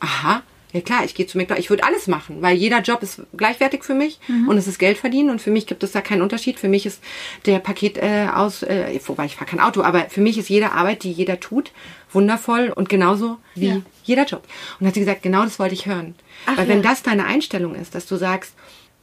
[0.00, 0.42] Aha.
[0.72, 1.64] Ja klar, ich gehe zu McDonald's.
[1.64, 4.98] Ich würde alles machen, weil jeder Job ist gleichwertig für mich und es ist Geld
[4.98, 6.58] verdienen und für mich gibt es da keinen Unterschied.
[6.58, 7.02] Für mich ist
[7.46, 10.72] der Paket äh, aus, äh, wobei ich fahre kein Auto, aber für mich ist jede
[10.72, 11.72] Arbeit, die jeder tut,
[12.12, 13.80] wundervoll und genauso wie Ja.
[14.04, 14.46] jeder Job.
[14.78, 16.14] Und hat sie gesagt, genau das wollte ich hören.
[16.44, 16.90] Ach weil wenn ja.
[16.90, 18.52] das deine Einstellung ist, dass du sagst,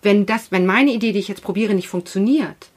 [0.04, 2.68] wenn das, wenn meine Idee, die ich jetzt probiere, nicht funktioniert,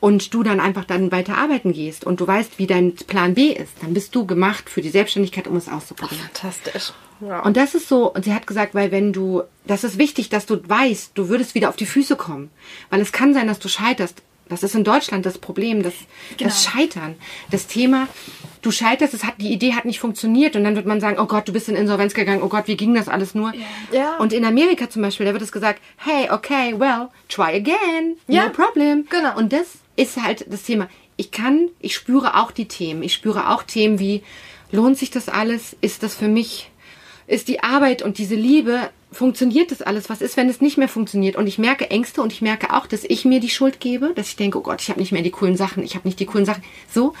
[0.00, 3.48] und du dann einfach dann weiter arbeiten gehst und du weißt, wie dein Plan B
[3.52, 6.24] ist, dann bist du gemacht für die Selbstständigkeit, um es auszuprobieren.
[6.32, 6.92] Fantastisch.
[7.20, 7.40] Ja.
[7.40, 10.46] Und das ist so, und sie hat gesagt, weil wenn du, das ist wichtig, dass
[10.46, 12.50] du weißt, du würdest wieder auf die Füße kommen.
[12.88, 14.22] Weil es kann sein, dass du scheiterst.
[14.48, 15.92] Das ist in Deutschland das Problem, das,
[16.38, 17.14] das Scheitern.
[17.52, 18.08] Das Thema,
[18.62, 21.26] du scheiterst, es hat, die Idee hat nicht funktioniert und dann wird man sagen, oh
[21.26, 23.52] Gott, du bist in Insolvenz gegangen, oh Gott, wie ging das alles nur?
[23.92, 24.16] Ja.
[24.16, 28.46] Und in Amerika zum Beispiel, da wird es gesagt, hey, okay, well, try again, Ja,
[28.46, 29.06] no problem.
[29.08, 29.36] genau.
[29.36, 29.66] Und das
[29.96, 30.88] ist halt das Thema.
[31.16, 33.02] Ich kann, ich spüre auch die Themen.
[33.02, 34.22] Ich spüre auch Themen wie,
[34.72, 35.76] lohnt sich das alles?
[35.80, 36.70] Ist das für mich,
[37.26, 40.08] ist die Arbeit und diese Liebe, funktioniert das alles?
[40.08, 41.36] Was ist, wenn es nicht mehr funktioniert?
[41.36, 44.28] Und ich merke Ängste und ich merke auch, dass ich mir die Schuld gebe, dass
[44.28, 46.26] ich denke, oh Gott, ich habe nicht mehr die coolen Sachen, ich habe nicht die
[46.26, 46.62] coolen Sachen.
[46.92, 47.14] So,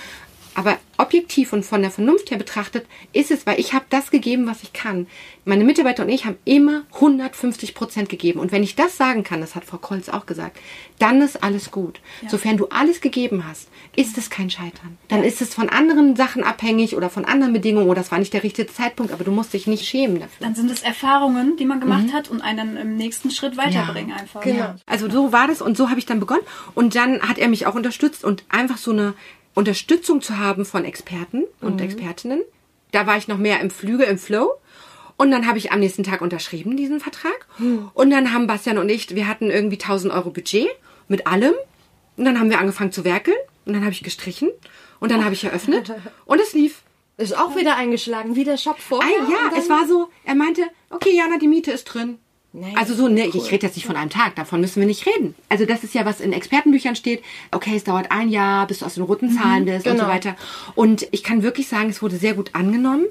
[0.54, 4.46] aber objektiv und von der Vernunft her betrachtet ist es, weil ich habe das gegeben,
[4.46, 5.06] was ich kann.
[5.44, 8.38] Meine Mitarbeiter und ich haben immer 150 Prozent gegeben.
[8.38, 10.58] Und wenn ich das sagen kann, das hat Frau Kolz auch gesagt,
[10.98, 12.00] dann ist alles gut.
[12.28, 14.98] Sofern du alles gegeben hast, ist es kein Scheitern.
[15.08, 18.34] Dann ist es von anderen Sachen abhängig oder von anderen Bedingungen oder das war nicht
[18.34, 20.46] der richtige Zeitpunkt, aber du musst dich nicht schämen dafür.
[20.46, 24.42] Dann sind es Erfahrungen, die man gemacht hat und einen im nächsten Schritt weiterbringen einfach.
[24.42, 24.74] Genau.
[24.86, 26.42] Also so war das und so habe ich dann begonnen.
[26.74, 29.14] Und dann hat er mich auch unterstützt und einfach so eine
[29.54, 32.42] Unterstützung zu haben von Experten und Expertinnen.
[32.92, 34.54] Da war ich noch mehr im Flüge, im Flow.
[35.16, 37.46] Und dann habe ich am nächsten Tag unterschrieben, diesen Vertrag.
[37.94, 40.68] Und dann haben Bastian und ich, wir hatten irgendwie 1000 Euro Budget
[41.08, 41.54] mit allem.
[42.16, 43.36] Und dann haben wir angefangen zu werkeln.
[43.66, 44.50] Und dann habe ich gestrichen.
[44.98, 45.92] Und dann habe ich eröffnet.
[46.24, 46.82] Und es lief.
[47.18, 49.10] Ist auch wieder eingeschlagen, wie der Shop vorher.
[49.20, 52.18] Ah, ja, es war so, er meinte, okay, Jana, die Miete ist drin.
[52.52, 52.76] Nice.
[52.76, 55.36] Also so, ne, ich rede jetzt nicht von einem Tag, davon müssen wir nicht reden.
[55.48, 57.22] Also das ist ja, was in Expertenbüchern steht.
[57.52, 60.12] Okay, es dauert ein Jahr, bis du aus den roten Zahlen bist und so genau.
[60.12, 60.36] weiter.
[60.74, 63.06] Und ich kann wirklich sagen, es wurde sehr gut angenommen.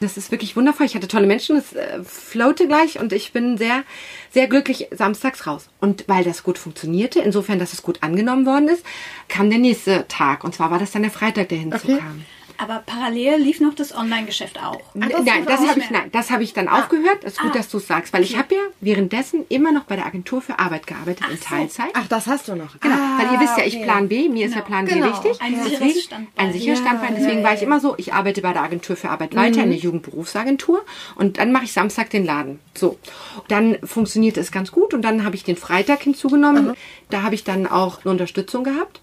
[0.00, 0.86] Das ist wirklich wundervoll.
[0.86, 3.82] Ich hatte tolle Menschen, es äh, floate gleich und ich bin sehr,
[4.30, 5.68] sehr glücklich samstags raus.
[5.80, 8.84] Und weil das gut funktionierte, insofern, dass es gut angenommen worden ist,
[9.28, 10.44] kam der nächste Tag.
[10.44, 12.24] Und zwar war das dann der Freitag, der hinzukam.
[12.60, 14.80] Aber parallel lief noch das Online-Geschäft auch.
[14.92, 15.12] Nein,
[15.46, 17.18] das habe ich, nein, das habe ich dann aufgehört.
[17.22, 17.54] Das ist gut, Ah.
[17.58, 20.58] dass du es sagst, weil ich habe ja währenddessen immer noch bei der Agentur für
[20.58, 21.44] Arbeit gearbeitet in so.
[21.44, 21.90] Teilzeit.
[21.94, 22.80] Ach, das hast du noch.
[22.80, 23.84] Genau, ah, weil ihr wisst ja, ich okay.
[23.84, 25.06] Plan B, mir ist ja Plan B Genau.
[25.06, 25.40] wichtig.
[25.40, 26.46] Ein sicheres Standbein.
[26.46, 27.14] Ein sicheres Ja, Standbein.
[27.16, 29.62] Deswegen ja, war ja, ich immer so, ich arbeite bei der Agentur für Arbeit weiter
[29.62, 32.58] in der Jugendberufsagentur und dann mache ich Samstag den Laden.
[32.76, 32.98] So,
[33.46, 33.78] dann
[34.18, 36.74] funktionierte es ganz gut und dann habe ich den Freitag hinzugenommen.
[37.08, 39.00] Da habe ich dann auch eine Unterstützung gehabt.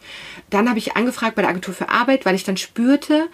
[0.49, 3.27] Dann habe ich angefragt bei der Agentur für Arbeit, weil ich dann spürte,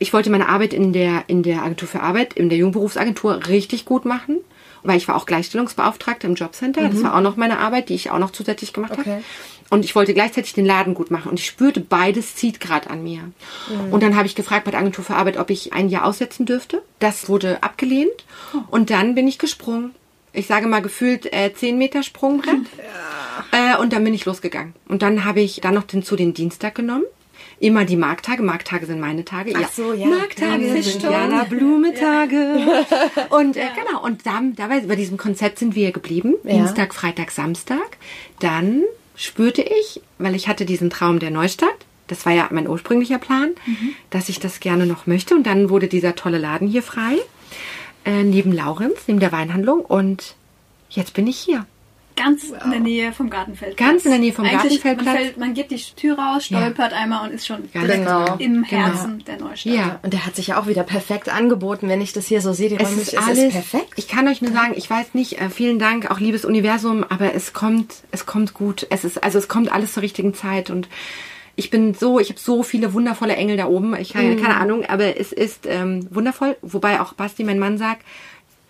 [0.00, 3.84] ich wollte meine Arbeit in der, in der Agentur für Arbeit, in der Jugendberufsagentur richtig
[3.84, 4.38] gut machen,
[4.82, 6.88] weil ich war auch Gleichstellungsbeauftragte im Jobcenter.
[6.88, 9.02] Das war auch noch meine Arbeit, die ich auch noch zusätzlich gemacht habe.
[9.02, 9.22] Okay.
[9.70, 11.30] Und ich wollte gleichzeitig den Laden gut machen.
[11.30, 13.30] Und ich spürte, beides zieht gerade an mir.
[13.92, 16.46] Und dann habe ich gefragt bei der Agentur für Arbeit, ob ich ein Jahr aussetzen
[16.46, 16.82] dürfte.
[16.98, 18.24] Das wurde abgelehnt.
[18.70, 19.94] Und dann bin ich gesprungen.
[20.32, 22.60] Ich sage mal gefühlt äh, 10 Meter Sprungbrett.
[23.52, 24.74] Äh, und dann bin ich losgegangen.
[24.88, 27.04] Und dann habe ich dann noch hinzu den Dienstag genommen.
[27.58, 28.42] Immer die Markttage.
[28.42, 29.52] Markttage sind meine Tage.
[29.56, 30.06] Ach so, ja.
[30.06, 31.02] Markttage Ja, sind.
[31.02, 32.84] Jana Blume-Tage.
[33.30, 36.34] Und äh, genau, und dann, dabei, bei diesem Konzept sind wir geblieben.
[36.44, 36.54] Ja.
[36.54, 37.98] Dienstag, Freitag, Samstag.
[38.40, 38.82] Dann
[39.16, 41.68] spürte ich, weil ich hatte diesen Traum der Neustadt,
[42.08, 43.50] das war ja mein ursprünglicher Plan,
[44.10, 45.34] dass ich das gerne noch möchte.
[45.34, 47.16] Und dann wurde dieser tolle Laden hier frei,
[48.04, 49.80] äh, neben Laurenz, neben der Weinhandlung.
[49.80, 50.36] Und
[50.90, 51.66] jetzt bin ich hier.
[52.14, 53.76] Ganz in der Nähe vom Gartenfeld.
[53.78, 55.06] Ganz in der Nähe vom Eigentlich, Gartenfeldplatz?
[55.06, 58.36] Man, fällt, man geht die Tür raus, stolpert einmal und ist schon Ganz direkt genau.
[58.36, 58.66] im Genau.
[58.68, 59.72] Herzen der Neustadt.
[59.72, 59.98] Ja.
[60.02, 62.68] Und der hat sich ja auch wieder perfekt angeboten, wenn ich das hier so sehe.
[62.68, 63.94] Die Es Räume ist alles perfekt.
[63.96, 67.34] Ich kann euch nur sagen, ich weiß nicht, äh, vielen Dank, auch liebes Universum, aber
[67.34, 68.86] es kommt, es kommt gut.
[68.90, 70.88] Es ist, also es kommt alles zur richtigen Zeit und
[71.56, 73.94] ich bin so, ich habe so viele wundervolle Engel da oben.
[73.96, 76.56] Ich habe keine Ahnung, aber es ist ähm, wundervoll.
[76.62, 78.02] Wobei auch Basti, mein Mann, sagt,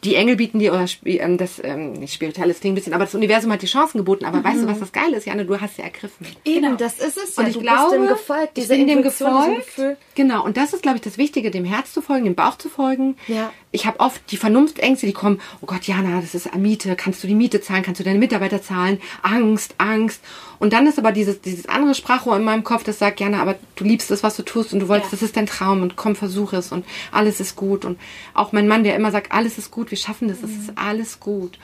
[0.05, 3.14] die Engel bieten dir, oder ähm, das, ähm, nicht spirituelles klingt ein bisschen, aber das
[3.14, 4.24] Universum hat die Chancen geboten.
[4.24, 5.45] Aber weißt du, was das Geile ist, Janne?
[5.45, 6.26] Du hast sie ergriffen.
[6.45, 6.74] Eben, Genau.
[6.76, 7.51] das ist es Und ja.
[7.51, 9.57] ich du glaube, bist dem gefolgt, ich diese bin dem gefolgt.
[9.66, 9.97] Gefühl.
[10.16, 12.68] Genau, und das ist, glaube ich, das Wichtige, dem Herz zu folgen, dem Bauch zu
[12.68, 13.16] folgen.
[13.28, 13.53] Ja.
[13.75, 17.27] Ich habe oft die Vernunftängste, die kommen, oh Gott, Jana, das ist Miete, kannst du
[17.27, 19.01] die Miete zahlen, kannst du deine Mitarbeiter zahlen?
[19.23, 20.20] Angst, Angst.
[20.59, 23.57] Und dann ist aber dieses, dieses andere Sprachrohr in meinem Kopf, das sagt, Jana, aber
[23.77, 25.16] du liebst das, was du tust und du wolltest, Ja.
[25.16, 27.85] das ist dein Traum und komm, versuch es und alles ist gut.
[27.87, 27.99] Und
[28.35, 31.18] auch mein Mann, der immer sagt, alles ist gut, wir schaffen das, es ist alles
[31.18, 31.59] gut.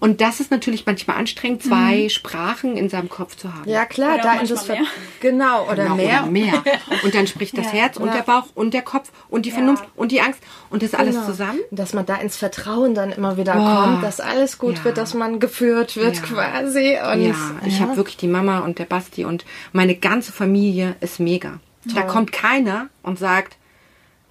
[0.00, 3.68] Und das ist natürlich manchmal anstrengend, zwei Sprachen in seinem Kopf zu haben.
[3.68, 4.90] Ja, klar, Oder da auch in das manchmal Ver- mehr.
[5.20, 6.22] Genau, oder Genau, mehr.
[6.22, 6.62] Oder mehr.
[7.04, 7.72] Und dann spricht das Ja.
[7.72, 8.14] Herz und Ja.
[8.14, 10.40] der Bauch und der Kopf und die Vernunft und die Angst
[10.70, 11.26] und das alles Genau.
[11.26, 11.58] zusammen.
[11.70, 13.82] Dass man da ins Vertrauen dann immer wieder Boah.
[13.84, 14.84] kommt, dass alles gut Ja.
[14.84, 16.22] wird, dass man geführt wird Ja.
[16.22, 16.96] quasi.
[17.12, 17.34] Und ja,
[17.66, 21.60] ich habe wirklich die Mama und der Basti und meine ganze Familie ist mega.
[21.94, 23.56] Da kommt keiner und sagt,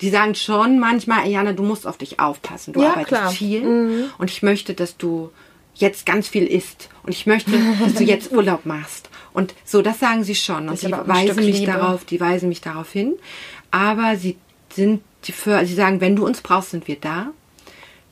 [0.01, 2.73] die sagen schon manchmal, "Ey, Jana, du musst auf dich aufpassen.
[2.73, 3.31] Du Ja, arbeitest klar.
[3.31, 3.35] Mhm.
[3.35, 5.29] viel und ich möchte, dass du
[5.79, 9.09] jetzt ganz viel isst und ich möchte, dass du jetzt Urlaub machst.
[9.33, 10.69] Und so, das sagen sie schon.
[10.69, 11.71] Und ein weisen mich Liebe.
[11.71, 13.15] darauf, die weisen mich darauf hin.
[13.71, 14.37] Aber sie
[14.73, 17.31] sind die für, sie sagen, wenn du uns brauchst, sind wir da.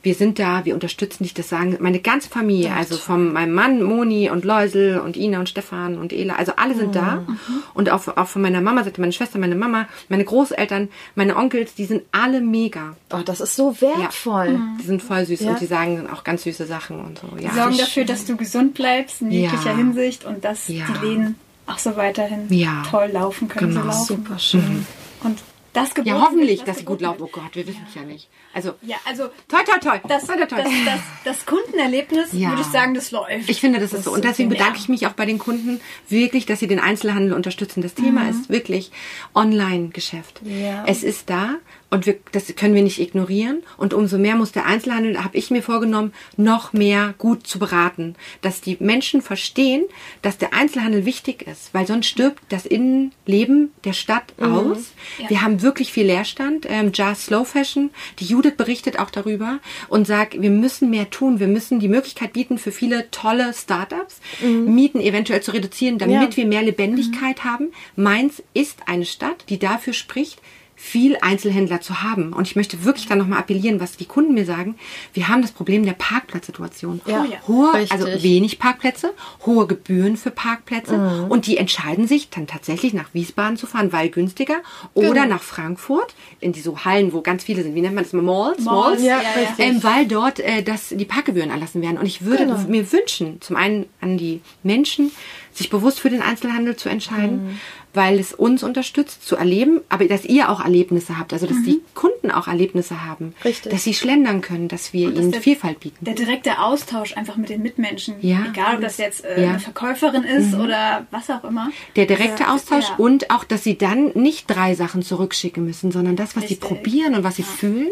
[0.08, 1.34] Wir sind da, wir unterstützen dich.
[1.34, 5.50] Das sagen meine ganze Familie, also von meinem Mann Moni und Läusel und Ina und
[5.50, 7.26] Stefan und Ela, also alle sind da.
[7.28, 7.38] Mhm.
[7.74, 11.74] Und auch, auch von meiner Mama, Seite, meine Schwester, meine Mama, meine Großeltern, meine Onkels,
[11.76, 12.96] die sind alle mega.
[13.12, 14.62] oh, das ist so wertvoll.
[14.80, 15.50] Die sind voll süß Ja.
[15.50, 17.28] und die sagen auch ganz süße Sachen und so.
[17.38, 17.50] Ja.
[17.50, 19.76] Die sorgen dafür, dass du gesund bleibst in jeglicher Ja.
[19.76, 20.86] Hinsicht und dass Ja.
[21.02, 21.36] die Läden
[21.66, 22.84] auch so weiterhin Ja.
[22.90, 23.72] toll laufen können.
[23.74, 23.82] Genau.
[23.82, 24.06] So laufen.
[24.06, 24.86] Super schön.
[25.26, 25.40] Und
[25.82, 27.22] das geboten ja, hoffentlich, was dass sie gut laufen.
[27.24, 28.28] Oh Gott, wir wissen es ja nicht.
[28.54, 28.74] Also.
[28.82, 30.00] Ja, also toi, toi, toi.
[30.08, 30.64] das, toi, toi, toi.
[30.64, 32.50] das, das, das Kundenerlebnis, Ja.
[32.50, 33.50] würde ich sagen, das läuft.
[33.50, 34.12] Ich finde, das ist so.
[34.12, 37.82] Und deswegen bedanke ich mich auch bei den Kunden wirklich, dass sie den Einzelhandel unterstützen.
[37.82, 38.92] Das Thema ist wirklich
[39.36, 40.42] Online-Geschäft.
[40.44, 40.84] Ja.
[40.88, 41.56] Es ist da
[41.90, 43.64] und wir, das können wir nicht ignorieren.
[43.78, 48.16] Und umso mehr muss der Einzelhandel, habe ich mir vorgenommen, noch mehr gut zu beraten.
[48.42, 49.86] Dass die Menschen verstehen,
[50.22, 54.92] dass der Einzelhandel wichtig ist, weil sonst stirbt das Innenleben der Stadt aus.
[55.18, 55.30] Ja.
[55.30, 56.66] Wir haben wirklich viel Leerstand.
[56.70, 61.40] Ähm, Just Slow Fashion, die Judith berichtet auch darüber und sagt, wir müssen mehr tun.
[61.40, 66.38] Wir müssen die Möglichkeit bieten für viele tolle Startups, Mieten eventuell zu reduzieren, damit Ja.
[66.38, 67.72] wir mehr Lebendigkeit haben.
[67.96, 70.42] Mainz ist eine Stadt, die dafür spricht,
[70.80, 72.34] viel Einzelhändler zu haben.
[72.34, 74.76] Und ich möchte wirklich dann nochmal appellieren, was die Kunden mir sagen.
[75.12, 77.02] Wir haben das Problem der Parkplatzsituation.
[77.08, 77.48] Ja, Oh.
[77.48, 77.92] Hohe, richtig.
[77.92, 79.12] also wenig Parkplätze,
[79.46, 81.32] hohe Gebühren für Parkplätze Mhm.
[81.32, 84.58] und die entscheiden sich dann tatsächlich nach Wiesbaden zu fahren, weil günstiger
[84.94, 85.26] oder Genau.
[85.36, 87.74] nach Frankfurt in die so Hallen, wo ganz viele sind.
[87.74, 88.14] Wie nennt man das?
[88.14, 88.60] Malls?
[88.64, 89.26] Malls, ja, ja.
[89.58, 91.98] Ähm, weil dort äh, das, die Parkgebühren erlassen werden.
[91.98, 92.58] Und ich würde Genau.
[92.68, 95.12] mir wünschen, zum einen an die Menschen,
[95.54, 97.60] sich bewusst für den Einzelhandel zu entscheiden, Mhm.
[97.98, 101.82] Weil es uns unterstützt zu erleben, aber dass ihr auch Erlebnisse habt, also dass die
[101.94, 103.34] Kunden auch Erlebnisse haben, Mhm.
[103.44, 103.72] Richtig.
[103.74, 106.06] dass sie schlendern können, dass wir dass ihnen der- Vielfalt bieten.
[106.06, 108.16] Der direkte Austausch einfach mit den Mitmenschen.
[108.22, 108.46] Ja.
[108.50, 109.48] Egal, ob das jetzt äh, Ja.
[109.48, 109.50] Mhm.
[109.56, 111.72] eine Verkäuferin ist oder was auch immer.
[111.98, 116.16] Der direkte Ja, Austausch und auch, dass sie dann nicht drei Sachen zurückschicken müssen, sondern
[116.16, 116.62] das, was sie Richtig.
[116.70, 117.90] probieren und was sie fühlen,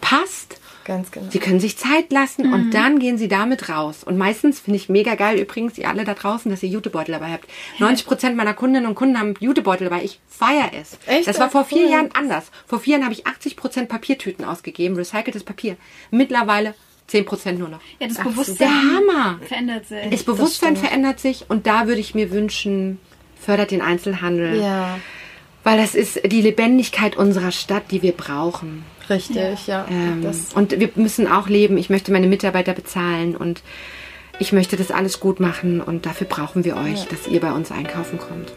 [0.00, 0.58] passt.
[0.86, 1.26] Ganz genau.
[1.30, 2.52] Sie können sich Zeit lassen Mhm.
[2.52, 4.04] und dann gehen sie damit raus.
[4.04, 7.32] Und meistens finde ich mega geil übrigens, ihr alle da draußen, dass ihr Jutebeutel dabei
[7.32, 7.46] habt.
[7.80, 10.04] 90 Prozent meiner Kundinnen und Kunden haben Jutebeutel dabei.
[10.04, 10.96] Ich feiere es.
[11.06, 11.26] Echt?
[11.26, 11.90] Das war vor vier Cool.
[11.92, 12.52] Jahren anders.
[12.68, 15.76] Vor vier Jahren habe ich 80 Prozent Papiertüten ausgegeben, recyceltes Papier.
[16.12, 16.74] Mittlerweile
[17.08, 17.80] 10 Prozent nur noch.
[17.98, 19.40] Ja, das Ach, Bewusstsein Der Hammer!
[19.46, 20.10] verändert sich.
[20.10, 20.86] Das Bewusstsein stimmt.
[20.88, 22.98] verändert sich und da würde ich mir wünschen,
[23.40, 24.60] fördert den Einzelhandel.
[24.60, 24.98] Ja,
[25.64, 28.84] Weil das ist die Lebendigkeit unserer Stadt, die wir brauchen.
[29.10, 29.86] Richtig, ja.
[29.90, 31.78] Ähm, und wir müssen auch leben.
[31.78, 33.62] Ich möchte meine Mitarbeiter bezahlen und
[34.38, 37.70] ich möchte das alles gut machen und dafür brauchen wir euch, dass ihr bei uns
[37.72, 38.52] einkaufen kommt.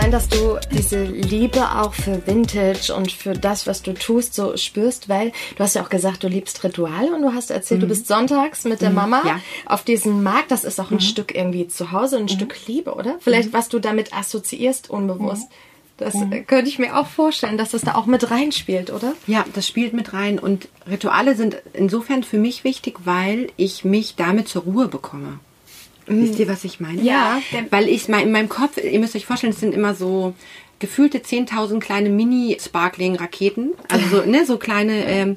[0.00, 4.56] Sein, dass du diese Liebe auch für Vintage und für das, was du tust, so
[4.56, 5.08] spürst?
[5.08, 8.06] Weil du hast ja auch gesagt, du liebst Rituale und du hast erzählt, du bist
[8.06, 9.40] sonntags mit der Mama ja.
[9.66, 10.52] auf diesem Markt.
[10.52, 13.16] Das ist auch ein Stück irgendwie zu Hause, ein Stück Liebe, oder?
[13.18, 15.48] Vielleicht, was du damit assoziierst, unbewusst.
[15.96, 19.14] Das äh, könnte ich mir auch vorstellen, dass das da auch mit reinspielt, oder?
[19.26, 24.14] Ja, das spielt mit rein und Rituale sind insofern für mich wichtig, weil ich mich
[24.14, 25.40] damit zur Ruhe bekomme.
[26.08, 27.00] Wisst ihr, was ich meine?
[27.02, 27.40] Ja.
[27.70, 30.34] Weil ich mein- in meinem Kopf, ihr müsst euch vorstellen, es sind immer so
[30.78, 33.72] gefühlte 10.000 kleine Mini-Sparkling-Raketen.
[33.88, 35.36] Also so, ne, so kleine, ähm,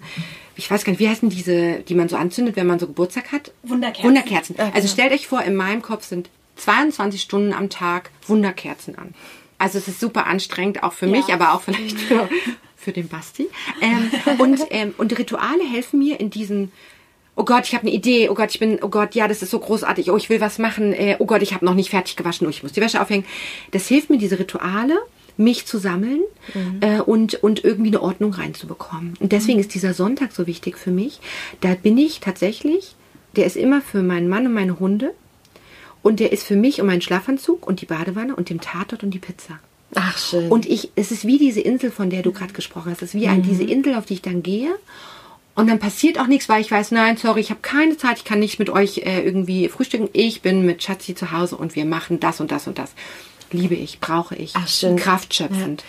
[0.56, 3.32] ich weiß gar nicht, wie heißen diese, die man so anzündet, wenn man so Geburtstag
[3.32, 3.52] hat?
[3.64, 4.04] Wunderkerzen.
[4.08, 4.56] Wunderkerzen.
[4.74, 9.14] Also stellt euch vor, in meinem Kopf sind 22 Stunden am Tag Wunderkerzen an.
[9.58, 12.28] Also es ist super anstrengend, auch für mich, aber auch vielleicht für,
[12.76, 13.48] für den Basti.
[13.82, 16.72] Ähm, und, ähm, und Rituale helfen mir in diesen
[17.36, 18.30] Oh Gott, ich habe eine Idee.
[18.30, 18.80] Oh Gott, ich bin.
[18.82, 20.12] Oh Gott, ja, das ist so großartig.
[20.12, 20.94] Oh, ich will was machen.
[20.94, 22.46] Äh, oh Gott, ich habe noch nicht fertig gewaschen.
[22.46, 23.26] Oh, ich muss die Wäsche aufhängen.
[23.72, 24.98] Das hilft mir, diese Rituale,
[25.38, 26.22] mich zu sammeln
[26.82, 29.14] äh, und und irgendwie eine Ordnung reinzubekommen.
[29.20, 31.20] Und deswegen ist dieser Sonntag so wichtig für mich.
[31.62, 32.96] Da bin ich tatsächlich.
[33.38, 35.14] Der ist immer für meinen Mann und meine Hunde.
[36.04, 39.12] Und der ist für mich und meinen Schlafanzug und die Badewanne und den Tatort und
[39.12, 39.60] die Pizza.
[39.96, 40.50] Ach, schön.
[40.50, 43.02] Und ich, es ist wie diese Insel, von der du gerade gesprochen hast.
[43.02, 44.74] Es ist wie ein, diese Insel, auf die ich dann gehe.
[45.62, 48.26] Und dann passiert auch nichts, weil ich weiß, nein, sorry, ich habe keine Zeit, ich
[48.26, 50.10] kann nicht mit euch äh, irgendwie frühstücken.
[50.12, 52.94] Ich bin mit Schatzi zu Hause und wir machen das und das und das.
[53.52, 54.54] Liebe ich, brauche ich.
[54.56, 54.96] Ach, schön.
[54.96, 55.84] Kraftschöpfend.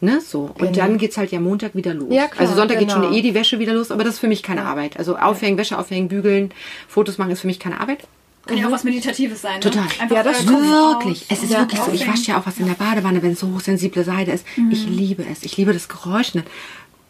[0.00, 0.50] Ne, so.
[0.58, 2.08] Und dann geht's halt ja Montag wieder los.
[2.10, 3.02] Ja, klar, also Sonntag geht genau.
[3.02, 4.98] schon eh die Wäsche wieder los, aber das ist für mich keine Arbeit.
[4.98, 6.54] Also aufhängen, Wäsche aufhängen, bügeln,
[6.86, 8.06] Fotos machen ist für mich keine Arbeit.
[8.46, 9.56] Kann ja auch was Meditatives sein.
[9.56, 9.60] Ne?
[9.60, 9.82] Total.
[9.82, 11.26] Einfach Ja, das äh, Wirklich.
[11.28, 11.92] Es ist und wirklich so.
[11.92, 14.46] Ich wasche ja auch was in der Badewanne, wenn es so hochsensible Seide ist.
[14.70, 15.42] Ich liebe es.
[15.42, 16.32] Ich liebe das Geräusch.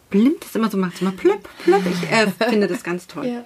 [0.09, 1.81] Blimmt es immer so, macht es immer plöpp, plöpp.
[1.85, 3.25] Ich äh, finde das ganz toll.
[3.27, 3.43] Ja.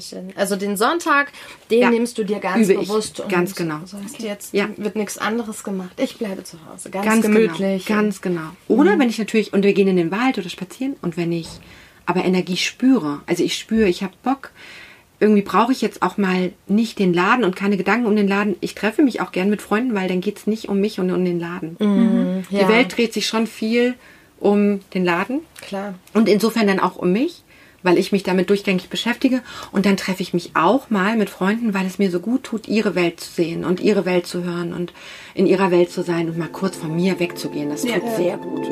[0.00, 0.32] Schön.
[0.36, 1.32] Also den Sonntag,
[1.70, 1.90] den Ja.
[1.90, 3.22] nimmst du dir ganz Übe bewusst.
[3.28, 3.80] Ganz genau.
[3.86, 4.68] Sonst jetzt Ja.
[4.76, 5.90] wird nichts anderes gemacht.
[5.98, 6.90] Ich bleibe zu Hause.
[6.90, 7.84] Ganz, Ganz gemütlich.
[7.86, 8.50] Genau, ganz genau.
[8.68, 11.48] Oder wenn ich natürlich, und wir gehen in den Wald oder spazieren, und wenn ich
[12.06, 14.50] aber Energie spüre, also ich spüre, ich habe Bock,
[15.18, 18.56] irgendwie brauche ich jetzt auch mal nicht den Laden und keine Gedanken um den Laden.
[18.60, 21.24] Ich treffe mich auch gern mit Freunden, weil dann geht's nicht um mich und um
[21.24, 21.76] den Laden.
[22.50, 22.62] ja.
[22.62, 23.94] Die Welt dreht sich schon viel
[24.40, 25.40] um den Laden.
[25.60, 25.94] Klar.
[26.14, 27.42] Und insofern dann auch um mich,
[27.82, 29.42] weil ich mich damit durchgängig beschäftige.
[29.72, 32.68] Und dann treffe ich mich auch mal mit Freunden, weil es mir so gut tut,
[32.68, 34.92] ihre Welt zu sehen und ihre Welt zu hören und
[35.34, 37.70] in ihrer Welt zu sein und mal kurz von mir wegzugehen.
[37.70, 38.16] Das tut Ja.
[38.16, 38.66] sehr gut.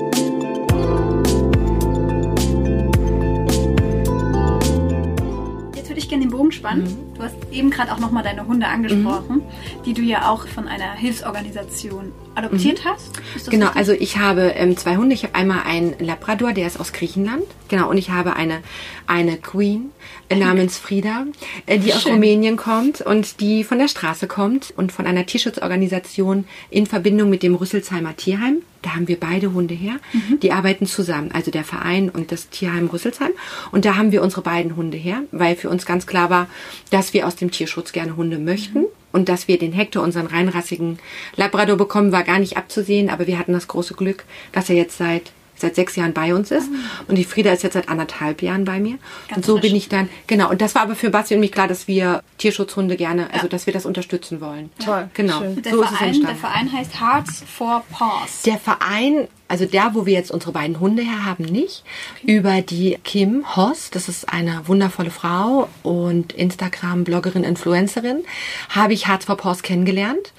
[5.74, 6.84] Jetzt würde ich gerne den Bogen spannen.
[6.84, 7.07] Mhm.
[7.18, 9.42] Du hast eben gerade auch nochmal deine Hunde angesprochen,
[9.84, 13.18] die du ja auch von einer Hilfsorganisation adoptiert hast.
[13.34, 13.78] Ist das Genau, richtig?
[13.80, 15.14] also ich habe ähm, zwei Hunde.
[15.14, 17.42] Ich habe einmal einen Labrador, der ist aus Griechenland.
[17.66, 18.60] Genau, und ich habe eine,
[19.08, 19.90] eine Queen
[20.28, 21.26] äh, namens Frida,
[21.66, 22.12] äh, die aus Schön.
[22.12, 27.42] Rumänien kommt und die von der Straße kommt und von einer Tierschutzorganisation in Verbindung mit
[27.42, 28.58] dem Rüsselsheimer Tierheim.
[28.82, 29.96] Da haben wir beide Hunde her.
[30.40, 33.32] Die arbeiten zusammen, also der Verein und das Tierheim Rüsselsheim.
[33.72, 36.46] Und da haben wir unsere beiden Hunde her, weil für uns ganz klar war,
[36.90, 38.84] dass wir aus dem Tierschutz gerne Hunde möchten.
[39.10, 40.98] Und dass wir den Hector, unseren reinrassigen
[41.36, 43.08] Labrador bekommen, war gar nicht abzusehen.
[43.10, 46.52] Aber wir hatten das große Glück, dass er jetzt seit seit sechs Jahren bei uns
[46.52, 46.68] ist.
[47.08, 48.96] Und die Frieda ist jetzt seit anderthalb Jahren bei mir.
[49.26, 49.62] Ganz und so frisch.
[49.62, 50.48] bin ich dann, genau.
[50.50, 53.66] Und das war aber für Basti und mich klar, dass wir Tierschutzhunde gerne, also dass
[53.66, 54.70] wir das unterstützen wollen.
[54.84, 55.40] Toll, Genau.
[55.40, 55.60] schön.
[55.60, 56.36] der, so Verein, der.
[56.36, 58.42] Verein heißt Hearts for Paws.
[58.46, 61.82] Der Verein, also da, wo wir jetzt unsere beiden Hunde her haben, nicht.
[62.22, 68.24] Über die Kim Hoss, das ist eine wundervolle Frau und Instagram-Bloggerin, Influencerin,
[68.68, 70.32] habe ich Hearts for Paws kennengelernt.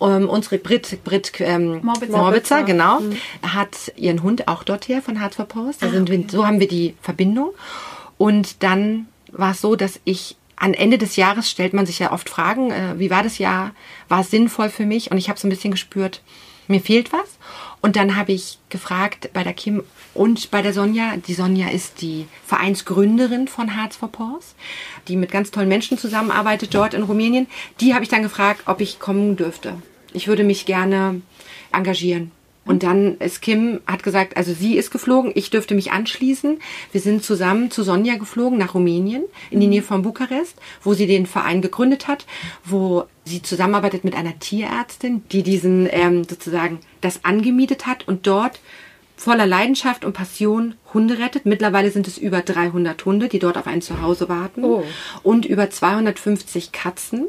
[0.00, 2.16] Ähm, unsere Brit, Brit ähm, Morbitzer.
[2.16, 3.00] Morbitzer, genau,
[3.42, 5.78] hat ihren Hund auch dort her von Hearts for Paws.
[5.78, 7.50] Da sind wir, so haben wir die Verbindung.
[8.16, 12.12] Und dann war es so, dass ich an Ende des Jahres stellt man sich ja
[12.12, 13.72] oft Fragen, äh, wie war das Jahr?
[14.08, 15.10] War es sinnvoll für mich?
[15.10, 16.20] Und ich habe so ein bisschen gespürt,
[16.68, 17.38] mir fehlt was.
[17.82, 21.16] Und dann habe ich gefragt bei der Kim und bei der Sonja.
[21.16, 24.54] Die Sonja ist die Vereinsgründerin von Hearts for Paws,
[25.08, 27.46] die mit ganz tollen Menschen zusammenarbeitet dort in Rumänien.
[27.80, 29.74] Die habe ich dann gefragt, ob ich kommen dürfte.
[30.12, 31.22] Ich würde mich gerne
[31.72, 32.32] engagieren.
[32.70, 36.60] Und dann ist Kim, hat gesagt, also sie ist geflogen, ich dürfte mich anschließen.
[36.92, 41.08] Wir sind zusammen zu Sonja geflogen nach Rumänien, in die Nähe von Bukarest, wo sie
[41.08, 42.26] den Verein gegründet hat,
[42.64, 48.60] wo sie zusammenarbeitet mit einer Tierärztin, die diesen ähm, sozusagen das angemietet hat und dort
[49.16, 51.46] voller Leidenschaft und Passion Hunde rettet.
[51.46, 54.84] Mittlerweile sind es über 300 Hunde, die dort auf ein Zuhause warten Oh.
[55.22, 57.26] und über 250 Katzen.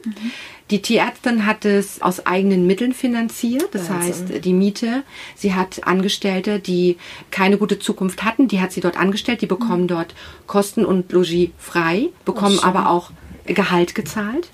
[0.69, 4.29] Die Tierärztin hat es aus eigenen Mitteln finanziert, das Wahnsinn.
[4.29, 5.03] heißt die Miete.
[5.35, 6.97] Sie hat Angestellte, die
[7.29, 10.15] keine gute Zukunft hatten, die hat sie dort angestellt, die bekommen dort
[10.47, 12.63] Kosten und Logis frei, bekommen schön.
[12.63, 13.11] aber auch
[13.45, 14.49] Gehalt gezahlt.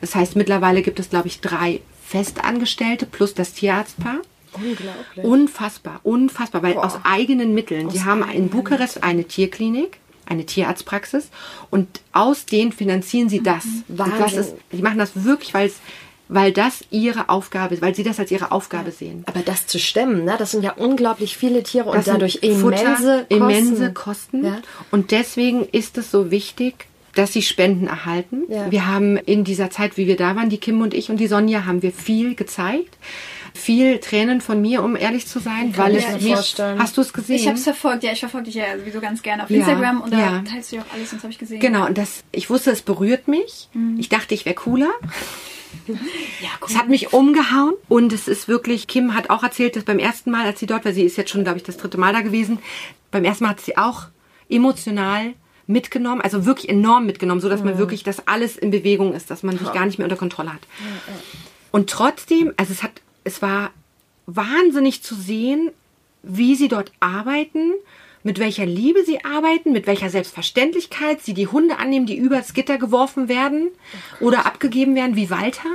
[0.00, 4.18] Das heißt, mittlerweile gibt es, glaube ich, drei Festangestellte plus das Tierarztpaar.
[4.54, 5.24] Unglaublich.
[5.24, 6.84] Unfassbar, unfassbar, weil Boah.
[6.86, 7.86] aus eigenen Mitteln.
[7.86, 11.30] Aus Die haben in Bukarest eine Tierklinik, eine Tierarztpraxis
[11.70, 13.64] und aus denen finanzieren sie das.
[13.88, 14.38] Und das Wahnsinn.
[14.40, 15.76] ist, die machen das wirklich, weil es
[16.28, 19.22] weil das ihre Aufgabe ist, weil sie das als ihre Aufgabe sehen.
[19.26, 20.36] Aber das zu stemmen, ne?
[20.38, 23.34] das sind ja unglaublich viele Tiere und Das sind dadurch immense Futter, Kosten.
[23.34, 24.44] immense Kosten.
[24.44, 24.58] Ja.
[24.90, 28.44] Und deswegen ist es so wichtig, dass sie Spenden erhalten.
[28.48, 28.70] Ja.
[28.70, 31.26] Wir haben in dieser Zeit, wie wir da waren, die Kim und ich und die
[31.26, 32.96] Sonja, haben wir viel gezeigt.
[33.54, 36.34] Viel Tränen von mir, um ehrlich zu sein, weil es mich.
[36.34, 36.78] vorstellen.
[36.78, 37.36] Hast du es gesehen?
[37.36, 40.00] Ich habe es verfolgt, ja, ich verfolge dich ja sowieso ganz gerne auf Ja, Instagram
[40.00, 40.42] und da ja.
[40.42, 41.60] teilst du ja auch alles und das habe ich gesehen.
[41.60, 43.68] Genau, und das, ich wusste, es berührt mich.
[43.74, 43.98] Mhm.
[43.98, 44.90] Ich dachte, ich wäre cooler.
[45.88, 49.98] Ja, Es hat mich umgehauen und es ist wirklich, Kim hat auch erzählt, dass beim
[49.98, 52.12] ersten Mal, als sie dort war, sie ist jetzt schon, glaube ich, das dritte Mal
[52.12, 52.58] da gewesen,
[53.10, 54.04] beim ersten Mal hat sie auch
[54.50, 55.32] emotional
[55.66, 59.42] mitgenommen, also wirklich enorm mitgenommen, so dass man wirklich, dass alles in Bewegung ist, dass
[59.42, 60.60] man sich gar nicht mehr unter Kontrolle hat.
[61.70, 63.70] Und trotzdem, also es hat, es war
[64.26, 65.70] wahnsinnig zu sehen,
[66.22, 67.72] wie sie dort arbeiten,
[68.22, 72.78] mit welcher Liebe sie arbeiten, mit welcher Selbstverständlichkeit sie die Hunde annehmen, die übers Gitter
[72.78, 73.68] geworfen werden
[74.20, 75.68] oder abgegeben werden, wie Walter.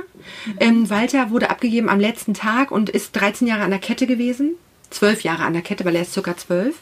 [0.58, 4.54] Ähm, Walter wurde abgegeben am letzten Tag und ist 13 Jahre an der Kette gewesen.
[4.90, 6.74] 12 Jahre an der Kette, weil er ist circa 12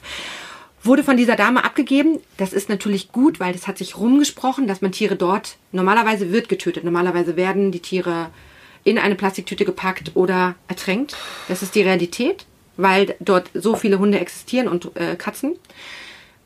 [0.86, 2.20] wurde von dieser Dame abgegeben.
[2.36, 6.48] Das ist natürlich gut, weil das hat sich rumgesprochen, dass man Tiere dort normalerweise wird
[6.48, 6.84] getötet.
[6.84, 8.30] Normalerweise werden die Tiere
[8.86, 11.16] in eine Plastiktüte gepackt oder ertränkt.
[11.48, 15.56] Das ist die Realität, weil dort so viele Hunde existieren und äh, Katzen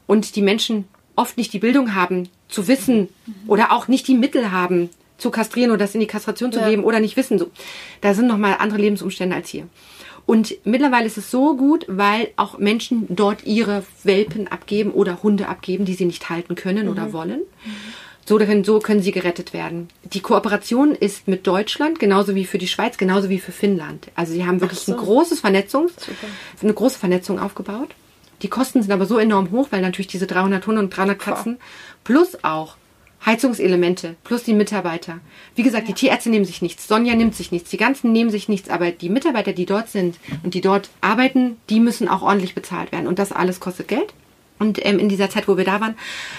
[0.06, 0.86] und die Menschen
[1.16, 3.08] oft nicht die Bildung haben, zu wissen
[3.46, 4.88] oder auch nicht die Mittel haben,
[5.18, 6.68] zu kastrieren oder das in die Kastration zu Ja.
[6.70, 7.38] geben oder nicht wissen.
[7.38, 7.50] So,
[8.00, 9.68] da sind noch mal andere Lebensumstände als hier.
[10.24, 15.46] Und mittlerweile ist es so gut, weil auch Menschen dort ihre Welpen abgeben oder Hunde
[15.48, 17.40] abgeben, die sie nicht halten können oder wollen.
[18.26, 19.88] So können, so können sie gerettet werden.
[20.04, 24.08] Die Kooperation ist mit Deutschland, genauso wie für die Schweiz, genauso wie für Finnland.
[24.14, 24.92] Also sie haben wirklich so.
[24.92, 25.92] ein großes Vernetzungs,
[26.62, 27.88] eine große Vernetzung aufgebaut.
[28.42, 31.58] Die Kosten sind aber so enorm hoch, weil natürlich diese 300 Hunde und 300 Katzen
[32.04, 32.76] plus auch
[33.24, 35.20] Heizungselemente plus die Mitarbeiter.
[35.54, 38.48] Wie gesagt, die Tierärzte nehmen sich nichts, Sonja nimmt sich nichts, die ganzen nehmen sich
[38.48, 42.54] nichts, aber die Mitarbeiter, die dort sind und die dort arbeiten, die müssen auch ordentlich
[42.54, 43.06] bezahlt werden.
[43.06, 44.14] Und das alles kostet Geld.
[44.60, 45.96] Und ähm, in dieser Zeit, wo wir da waren,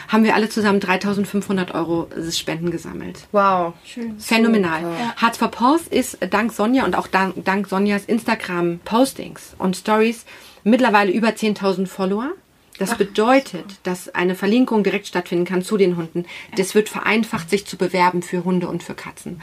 [0.07, 3.27] haben wir alle zusammen 3500 Euro Spenden gesammelt.
[3.33, 3.73] Wow.
[3.83, 4.17] Schön.
[4.19, 4.85] Phänomenal.
[5.19, 10.25] Hearts for Paws ist dank Sonja und auch dank, dank Sonjas Instagram-Postings und Stories
[10.63, 12.29] mittlerweile über 10.000 Follower.
[12.77, 16.25] Das bedeutet, dass eine Verlinkung direkt stattfinden kann zu den Hunden.
[16.55, 19.41] Das wird vereinfacht, sich zu bewerben für Hunde und für Katzen.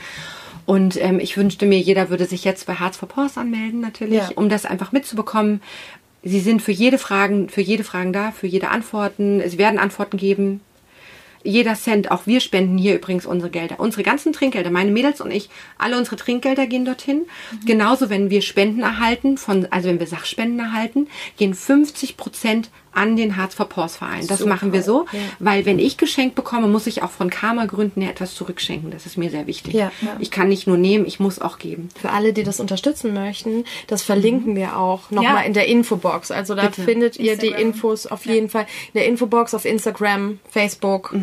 [0.66, 4.18] Und ähm, ich wünschte mir, jeder würde sich jetzt bei Hearts for Paws anmelden, natürlich,
[4.18, 4.31] Ja.
[4.35, 5.62] um das einfach mitzubekommen.
[6.23, 9.43] Sie sind für jede Fragen, für jede Fragen da, für jede Antworten.
[9.49, 10.61] Sie werden Antworten geben
[11.45, 13.81] jeder Cent, auch wir spenden hier übrigens unsere Gelder.
[13.81, 15.49] Unsere ganzen Trinkgelder, meine Mädels und ich,
[15.79, 17.27] alle unsere Trinkgelder gehen dorthin.
[17.64, 23.16] Genauso, wenn wir Spenden erhalten, von, also wenn wir Sachspenden erhalten, gehen 50 Prozent an
[23.16, 24.26] den Harz for Paws Verein.
[24.26, 25.18] Das Super, machen wir so, ja.
[25.39, 28.91] weil wenn ich geschenkt bekomme, muss ich auch von Karma-Gründen her etwas zurückschenken.
[28.91, 29.74] Das ist mir sehr wichtig.
[29.74, 30.16] Ja, ja.
[30.18, 31.89] Ich kann nicht nur nehmen, ich muss auch geben.
[32.01, 35.41] Für alle, die das unterstützen möchten, das verlinken wir auch nochmal Ja.
[35.43, 36.30] in der Infobox.
[36.30, 36.82] Also da Bitte.
[36.82, 37.66] findet ihr die Instagram.
[37.68, 41.14] Infos auf jeden Fall in der Infobox auf Instagram, Facebook.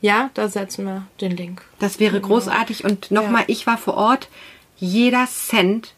[0.00, 1.62] Ja, da setzen wir den Link.
[1.78, 2.84] Das wäre großartig.
[2.84, 3.48] Und nochmal, Ja.
[3.48, 4.28] ich war vor Ort.
[4.76, 5.94] Jeder Cent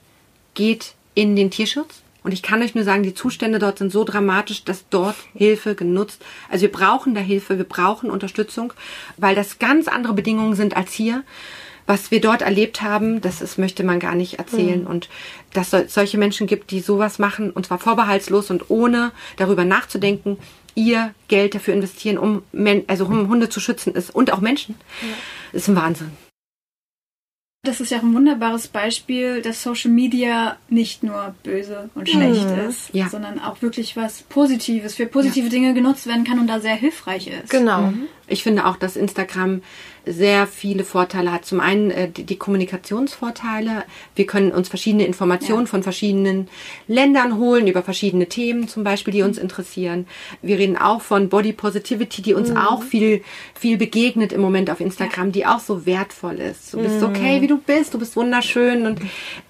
[0.54, 2.02] geht in den Tierschutz.
[2.26, 5.76] Und ich kann euch nur sagen, die Zustände dort sind so dramatisch, dass dort Hilfe
[5.76, 6.24] genutzt.
[6.50, 8.72] Also wir brauchen da Hilfe, wir brauchen Unterstützung,
[9.16, 11.22] weil das ganz andere Bedingungen sind als hier.
[11.86, 14.88] Was wir dort erlebt haben, das ist, möchte man gar nicht erzählen.
[14.88, 15.08] Und
[15.52, 20.36] dass es solche Menschen gibt, die sowas machen, und zwar vorbehaltslos und ohne darüber nachzudenken,
[20.74, 24.74] ihr Geld dafür investieren, um, Men also um Hunde zu schützen ist und auch Menschen,
[25.52, 26.10] ist ein Wahnsinn.
[27.66, 32.46] Das ist ja auch ein wunderbares Beispiel, dass Social Media nicht nur böse und schlecht
[32.68, 33.08] ist, Ja.
[33.08, 37.26] sondern auch wirklich was Positives, für positive Dinge genutzt werden kann und da sehr hilfreich
[37.28, 37.50] ist.
[37.50, 37.92] Genau.
[38.28, 39.62] Ich finde auch, dass Instagram
[40.04, 41.44] sehr viele Vorteile hat.
[41.44, 43.84] Zum einen äh, die, Kommunikationsvorteile.
[44.14, 46.48] Wir können uns verschiedene Informationen von verschiedenen
[46.86, 50.06] Ländern holen über verschiedene Themen, zum Beispiel, die uns interessieren.
[50.42, 53.22] Wir reden auch von Body Positivity, die uns auch viel,
[53.54, 56.72] viel begegnet im Moment auf Instagram, die auch so wertvoll ist.
[56.72, 59.00] Du bist okay, wie du bist, du bist wunderschön und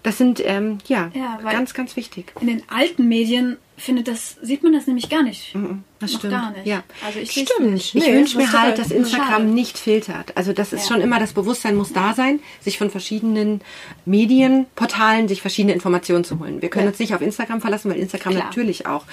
[0.03, 2.33] das sind ähm, ja, Ja, ganz, ganz wichtig.
[2.41, 5.55] In den alten Medien findet das, sieht man das nämlich gar nicht.
[6.12, 6.32] Das stimmt.
[6.32, 6.66] gar nicht.
[6.66, 6.82] Ja.
[7.04, 7.76] Also ich Stimmt.
[7.76, 9.44] Ich Nee, wünsche mir halt, dass Instagram schade.
[9.44, 10.36] nicht filtert.
[10.36, 10.94] Also das ist Ja.
[10.94, 13.61] schon immer das Bewusstsein muss da sein, sich von verschiedenen
[14.04, 16.61] Medienportalen sich verschiedene Informationen zu holen.
[16.62, 16.90] Wir können Ja.
[16.90, 18.44] uns nicht auf Instagram verlassen, weil Instagram Klar.
[18.46, 19.04] natürlich auch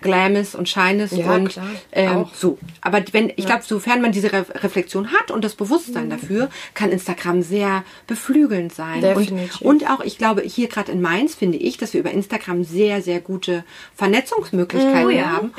[0.00, 1.66] Glam ist und Shine ist Ja, und klar.
[1.92, 2.34] ähm, Auch.
[2.34, 2.58] so.
[2.80, 6.10] Aber wenn ich glaube, sofern man diese Re Reflexion hat und das Bewusstsein Mhm.
[6.10, 9.00] dafür, kann Instagram sehr beflügelnd sein.
[9.00, 9.60] Definitiv.
[9.60, 12.64] Und, und auch, ich glaube, hier gerade in Mainz finde ich, dass wir über Instagram
[12.64, 13.64] sehr, sehr gute
[13.96, 15.52] Vernetzungsmöglichkeiten ja, haben.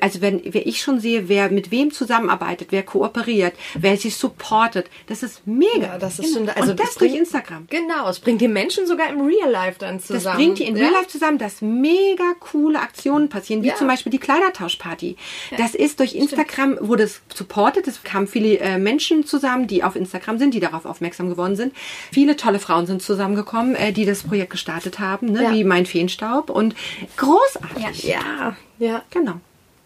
[0.00, 4.86] Also wenn, wenn ich schon sehe, wer mit wem zusammenarbeitet, wer kooperiert, wer sich supportet,
[5.08, 5.86] das ist mega.
[5.86, 7.66] Ja, das ist schon, also Und das das durch bringt- Instagram.
[7.68, 10.36] Genau, es bringt die Menschen sogar im Real Life dann Das zusammen.
[10.36, 10.82] bringt die in Ja?
[10.84, 13.74] Real Life zusammen, dass mega coole Aktionen passieren, wie Ja.
[13.76, 15.16] zum Beispiel die Kleidertauschparty.
[15.58, 19.96] Das ist durch Instagram, wurde es supportet, es kamen viele äh, Menschen zusammen, die auf
[19.96, 21.74] Instagram sind, die darauf aufmerksam geworden sind.
[22.12, 26.50] Viele tolle Frauen sind zusammengekommen, äh, die das Projekt gestartet haben, ne, wie mein Feenstaub
[26.50, 26.74] und
[27.16, 28.04] großartig.
[28.04, 29.02] Ja, ja.
[29.10, 29.34] Genau.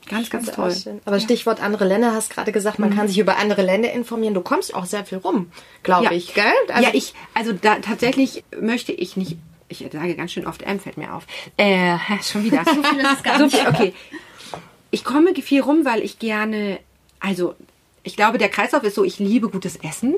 [0.09, 0.73] Ganz, ganz toll.
[1.05, 4.35] Aber Stichwort andere Länder, hast gerade gesagt, man kann sich über andere Länder informieren.
[4.35, 5.51] Du kommst auch sehr viel rum,
[5.83, 6.13] glaube Ja.
[6.13, 6.45] ich, gell?
[6.69, 9.37] Also- ja, ich, also da tatsächlich möchte ich nicht,
[9.69, 11.27] ich sage ganz schön oft M, fällt mir auf.
[11.57, 12.65] Äh, schon wieder.
[12.65, 13.95] so viel ist es gar so viel, okay.
[14.93, 16.79] Ich komme viel rum, weil ich gerne,
[17.21, 17.55] also
[18.07, 20.15] ich glaube, der Kreislauf ist so, ich liebe gutes Essen.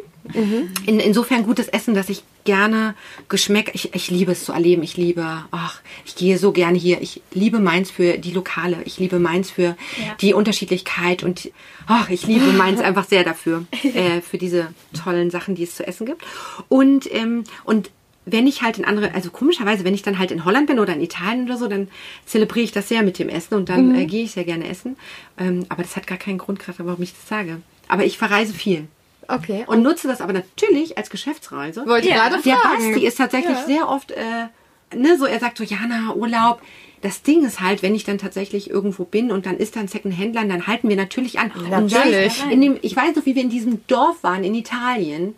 [0.87, 2.95] In, insofern gutes Essen, dass ich gerne
[3.31, 4.83] Geschmäck, ich, ich liebe es zu erleben.
[4.83, 7.01] Ich liebe, ach, ich gehe so gerne hier.
[7.01, 8.77] Ich liebe Mainz für die Lokale.
[8.85, 9.77] Ich liebe Mainz für Ja.
[10.21, 11.51] die Unterschiedlichkeit und
[11.87, 14.69] ach, ich liebe Mainz einfach sehr dafür, äh, für diese
[15.03, 16.23] tollen Sachen, die es zu essen gibt.
[16.69, 17.91] Und, ähm, und
[18.33, 20.93] wenn ich halt in andere, also komischerweise, wenn ich dann halt in Holland bin oder
[20.95, 21.89] in Italien oder so, dann
[22.27, 24.97] zelebriere ich das sehr mit dem Essen und dann äh, gehe ich sehr gerne essen.
[25.39, 27.61] Ähm, aber das hat gar keinen Grund gerade, warum ich das sage.
[27.89, 28.87] Aber ich verreise viel
[29.29, 29.65] okay.
[29.67, 31.87] und nutze das aber natürlich als Geschäftsreise.
[31.87, 32.29] Wollte Ja.
[32.29, 32.91] gerade Der fragen.
[32.93, 33.65] Basti ist tatsächlich Ja.
[33.65, 36.61] sehr oft, äh, ne, so er sagt so, Jana, Urlaub.
[37.01, 39.87] Das Ding ist halt, wenn ich dann tatsächlich irgendwo bin und dann ist da ein
[39.87, 41.53] Secondhändler, dann halten wir natürlich an.
[41.53, 42.43] Und Natürlich.
[42.43, 45.37] da- in dem, ich weiß noch, wie wir in diesem Dorf waren in Italien.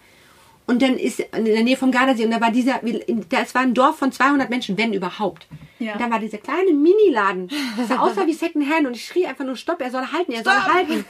[0.70, 2.80] Und dann ist in der Nähe vom Gardasee und da war dieser,
[3.28, 5.48] das war ein Dorf von 200 Menschen, wenn überhaupt.
[5.80, 5.94] Ja.
[5.94, 9.44] Und da war dieser kleine Mini-Laden, das sah aus wie Secondhand und ich schrie einfach
[9.44, 11.04] nur Stopp, er soll halten, er soll halten.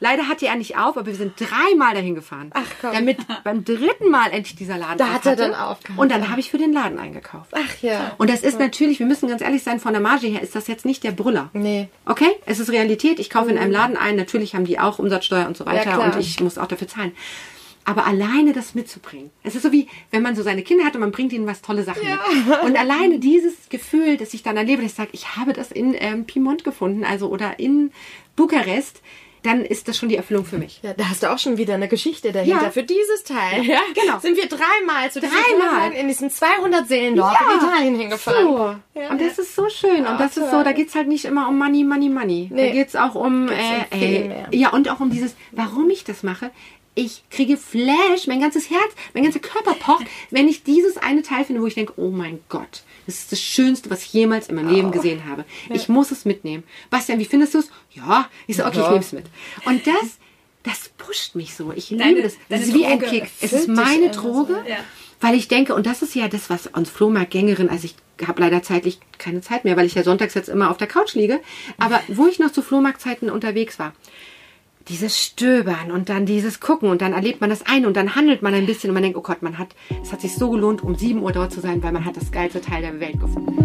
[0.00, 2.50] Leider hatte er nicht auf, aber wir sind dreimal dahin gefahren.
[2.52, 2.92] Ach, komm.
[2.92, 6.28] Damit beim dritten Mal endlich dieser Laden Da hat er dann aufgehabt, Und dann ja.
[6.28, 7.52] habe ich für den Laden eingekauft.
[7.52, 8.14] Ach ja.
[8.18, 10.66] Und das ist natürlich, wir müssen ganz ehrlich sein, von der Marge her ist das
[10.66, 11.48] jetzt nicht der Brüller.
[11.54, 11.88] Nee.
[12.04, 12.28] Okay?
[12.44, 13.18] Es ist Realität.
[13.18, 14.16] Ich kaufe in einem Laden ein.
[14.16, 16.02] Natürlich haben die auch Umsatzsteuer und so weiter.
[16.02, 17.12] und ich muss auch dafür zahlen.
[17.84, 19.30] Aber alleine das mitzubringen.
[19.42, 21.62] Es ist so wie, wenn man so seine Kinder hat und man bringt ihnen was
[21.62, 22.62] tolle Sachen mit.
[22.62, 25.94] Und alleine dieses Gefühl, das ich dann erlebe, dass ich sage, ich habe das in
[25.98, 27.90] ähm, Piemont gefunden, also oder in
[28.36, 29.00] Bukarest,
[29.42, 30.80] dann ist das schon die Erfüllung für mich.
[30.82, 32.64] Ja, da hast du auch schon wieder eine Geschichte dahinter.
[32.64, 32.70] Ja.
[32.70, 34.18] Für dieses Teil ja, genau.
[34.18, 35.92] sind wir dreimal zu Dreimal.
[35.98, 37.54] In diesem 200 Seelendorf Ja.
[37.54, 38.46] in Italien hingefahren.
[38.94, 39.00] So.
[39.00, 39.08] Ja.
[39.10, 40.04] Und das ist so schön.
[40.06, 42.48] Und das ist so, da geht's halt nicht immer um Money, Money, Money.
[42.50, 42.72] Da Nee.
[42.72, 43.58] geht's auch um, Geht's
[43.92, 44.48] um äh, viel äh, mehr.
[44.52, 46.50] ja, und auch um dieses, warum ich das mache.
[46.94, 51.44] Ich kriege Flash, mein ganzes Herz, mein ganzer Körper pocht, wenn ich dieses eine Teil
[51.44, 54.56] finde, wo ich denke, oh mein Gott, das ist das Schönste, was ich jemals in
[54.56, 54.74] meinem Oh.
[54.74, 55.44] Leben gesehen habe.
[55.72, 56.64] Ich muss es mitnehmen.
[56.90, 57.70] Bastian, wie findest du es?
[57.92, 58.28] Ja.
[58.46, 58.88] Ich so, okay, ich Ja.
[58.90, 59.24] nehme es mit.
[59.66, 60.18] Und das,
[60.64, 61.72] das pusht mich so.
[61.74, 62.34] Ich liebe Deine- das.
[62.48, 63.10] Das deine ist wie ein Droge.
[63.20, 63.30] Kick.
[63.40, 64.64] Es ist meine immer so, Droge.
[64.68, 64.76] ja.
[65.22, 67.94] Weil ich denke, und das ist ja das, was uns Flohmarktgängerin, also ich
[68.26, 71.14] habe leider zeitlich keine Zeit mehr, weil ich ja sonntags jetzt immer auf der Couch
[71.14, 71.40] liege,
[71.78, 73.92] aber wo ich noch zu Flohmarktzeiten unterwegs war,
[74.90, 78.42] dieses Stöbern und dann dieses Gucken und dann erlebt man das ein und dann handelt
[78.42, 79.68] man ein bisschen und man denkt, oh Gott, man hat,
[80.02, 82.32] es hat sich so gelohnt, um 7 Uhr dort zu sein, weil man hat das
[82.32, 83.56] geilste Teil der Welt gefunden.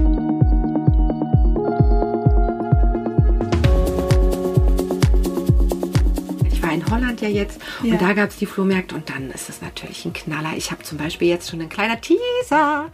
[6.51, 7.93] Ich war in Holland ja jetzt Ja.
[7.93, 10.53] und da gab es die Flohmärkte und dann ist es natürlich ein Knaller.
[10.55, 12.91] Ich habe zum Beispiel jetzt schon ein kleiner Teaser.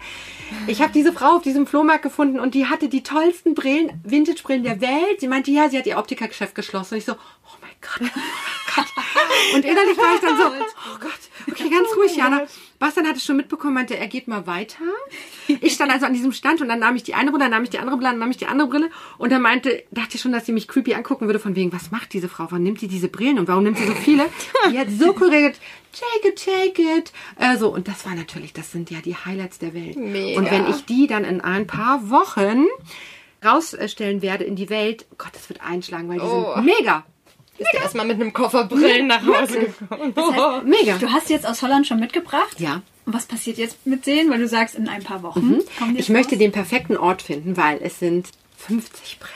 [0.68, 4.64] Ich habe diese Frau auf diesem Flohmarkt gefunden und die hatte die tollsten Brillen, Vintage-Brillen
[4.64, 5.20] der Welt.
[5.20, 6.96] Sie meinte, ja, sie hat ihr Optikergeschäft geschlossen.
[6.96, 9.56] Und ich so, oh mein Gott, oh.
[9.56, 11.12] Und innerlich war ich dann so, oh Gott,
[11.50, 12.44] okay, ganz ruhig, Jana.
[12.80, 14.80] Bastian hat es schon mitbekommen, meinte, er geht mal weiter.
[15.48, 17.64] Ich stand also an diesem Stand und dann nahm ich die eine Brille, dann nahm
[17.64, 20.22] ich die andere Brille, dann nahm ich die andere Brille und dann meinte, dachte ich
[20.22, 22.48] schon, dass sie mich creepy angucken würde, von wegen, was macht diese Frau?
[22.50, 24.26] Wann nimmt sie diese Brillen und warum nimmt sie so viele?
[24.72, 25.60] Die hat so korrekt,
[25.92, 27.12] take it, take it.
[27.38, 29.98] Äh, so, und das war natürlich, das sind ja die Highlights der Welt.
[29.98, 30.40] Mega.
[30.40, 32.66] Und wenn ich die dann in ein paar Wochen
[33.44, 36.54] rausstellen werde in die Welt, Gott, das wird einschlagen, weil die Oh.
[36.56, 37.06] sind mega.
[37.64, 40.14] Bist du erstmal mit einem Koffer Brillen nach Hause gekommen.
[40.70, 40.98] Mega.
[40.98, 42.60] Du hast jetzt aus Holland schon mitgebracht.
[42.60, 42.82] Ja.
[43.06, 44.30] Und was passiert jetzt mit denen?
[44.30, 46.40] Weil du sagst, in ein paar Wochen kommen die Ich jetzt möchte raus?
[46.40, 49.36] den perfekten Ort finden, weil es sind 50 Brillen.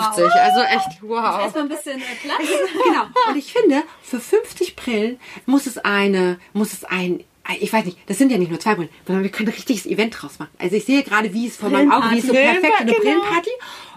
[0.00, 1.40] 50, also echt, wow.
[1.40, 2.38] Erstmal ein bisschen äh, Platz.
[2.86, 3.02] genau.
[3.28, 7.24] Und ich finde, für 50 Brillen muss es eine, muss es ein,
[7.60, 9.84] ich weiß nicht, das sind ja nicht nur zwei Brillen, sondern wir können ein richtiges
[9.86, 10.52] Event draus machen.
[10.58, 12.60] Also ich sehe gerade, wie es vor meinem Auge, wie es so Brillenparty.
[12.60, 13.02] perfekt eine Genau.
[13.02, 13.50] Brillenparty.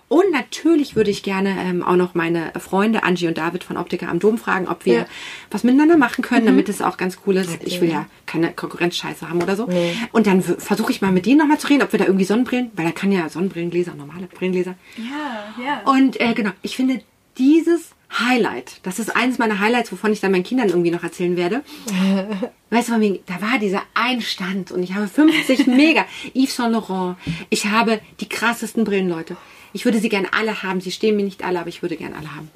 [0.09, 4.07] Und natürlich würde ich gerne ähm, auch noch meine Freunde Angie und David von Optiker
[4.07, 5.01] am Dom fragen, ob wir Ja.
[5.01, 5.05] Mhm.
[5.51, 7.49] was miteinander machen können, damit es auch ganz cool ist.
[7.63, 9.67] Ich will ja keine Konkurrenzscheiße haben oder so.
[10.13, 12.71] Und dann versuche ich mal mit denen nochmal zu reden, ob wir da irgendwie Sonnenbrillen,
[12.75, 15.81] weil da kann ja Sonnenbrillengläser, normale Brillengläser, Ja, ja.
[15.91, 17.01] und äh, genau, ich finde
[17.37, 21.35] dieses Highlight, das ist eines meiner Highlights, wovon ich dann meinen Kindern irgendwie noch erzählen
[21.35, 21.61] werde.
[22.69, 26.71] weißt du, von wegen, da war dieser Einstand und ich habe 50 mega Yves Saint
[26.73, 27.17] Laurent.
[27.49, 29.35] Ich habe die krassesten Brillenleute.
[29.77, 30.81] Ich würde sie gerne alle haben.
[30.81, 32.49] Sie stehen mir nicht alle, aber ich würde gerne alle haben.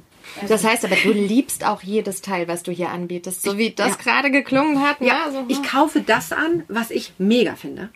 [0.47, 3.43] Das heißt aber, du liebst auch jedes Teil, was du hier anbietest.
[3.43, 3.95] So wie das ja.
[3.95, 4.99] gerade geklungen hat.
[5.01, 5.33] Ja, ne?
[5.33, 7.89] so, ich kaufe das an, was ich mega finde.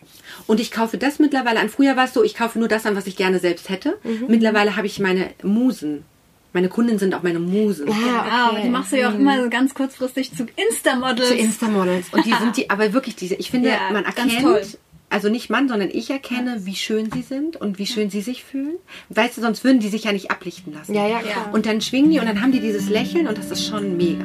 [0.46, 1.70] Und ich kaufe das mittlerweile an.
[1.70, 3.98] Früher war es so, ich kaufe nur das an, was ich gerne selbst hätte.
[4.04, 4.26] Mhm.
[4.28, 6.04] Mittlerweile habe ich meine Musen.
[6.52, 7.90] Meine Kunden sind auch meine Musen.
[7.90, 11.28] Ah, Ah, aber die machst du ja auch immer so ganz kurzfristig zu Insta-Models.
[11.28, 12.06] Zu Insta-Models.
[12.12, 14.62] Und die sind die, aber wirklich diese, ich finde, Ja, man ganz erkennt, toll.
[15.08, 18.44] Also nicht Mann, sondern ich erkenne, wie schön sie sind und wie schön sie sich
[18.44, 18.76] fühlen.
[19.08, 20.94] Weißt du, sonst würden die sich ja nicht ablichten lassen.
[20.94, 21.50] Ja, ja, klar.
[21.52, 24.24] Und dann schwingen die und dann haben die dieses Lächeln und das ist schon mega.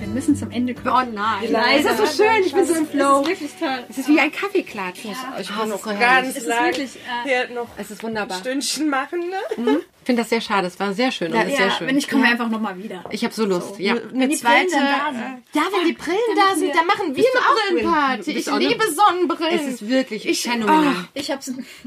[0.00, 1.08] Wir müssen zum Ende kommen.
[1.10, 1.50] Oh nein.
[1.50, 1.82] Leider.
[1.90, 3.22] Das ist so schön, ich bin so im Flow.
[3.22, 3.84] Das ist wirklich toll.
[3.88, 5.00] Es ist wie ein Kaffeeklatsch.
[5.40, 6.90] Ich muss noch Ganz Es ist lang wirklich,
[7.26, 8.36] äh, noch Es ist wunderbar.
[8.36, 9.36] ein Stündchen machen, ne?
[9.97, 10.66] Ich finde das sehr schade.
[10.66, 11.86] Es war sehr schön und ist sehr ja, schön.
[11.86, 13.04] wenn ich komme einfach nochmal wieder.
[13.10, 13.78] ich habe so Lust.
[13.78, 13.94] Ja.
[13.94, 14.70] Eine die zweite.
[14.70, 15.44] Brillen dann da sind.
[15.54, 18.30] Ja, wenn die Brillen da sind, dann machen wir eine Brillenparty.
[18.30, 19.54] Ich liebe Sonnenbrillen.
[19.54, 20.94] Es ist wirklich phänomenal.
[21.12, 21.42] Ich habe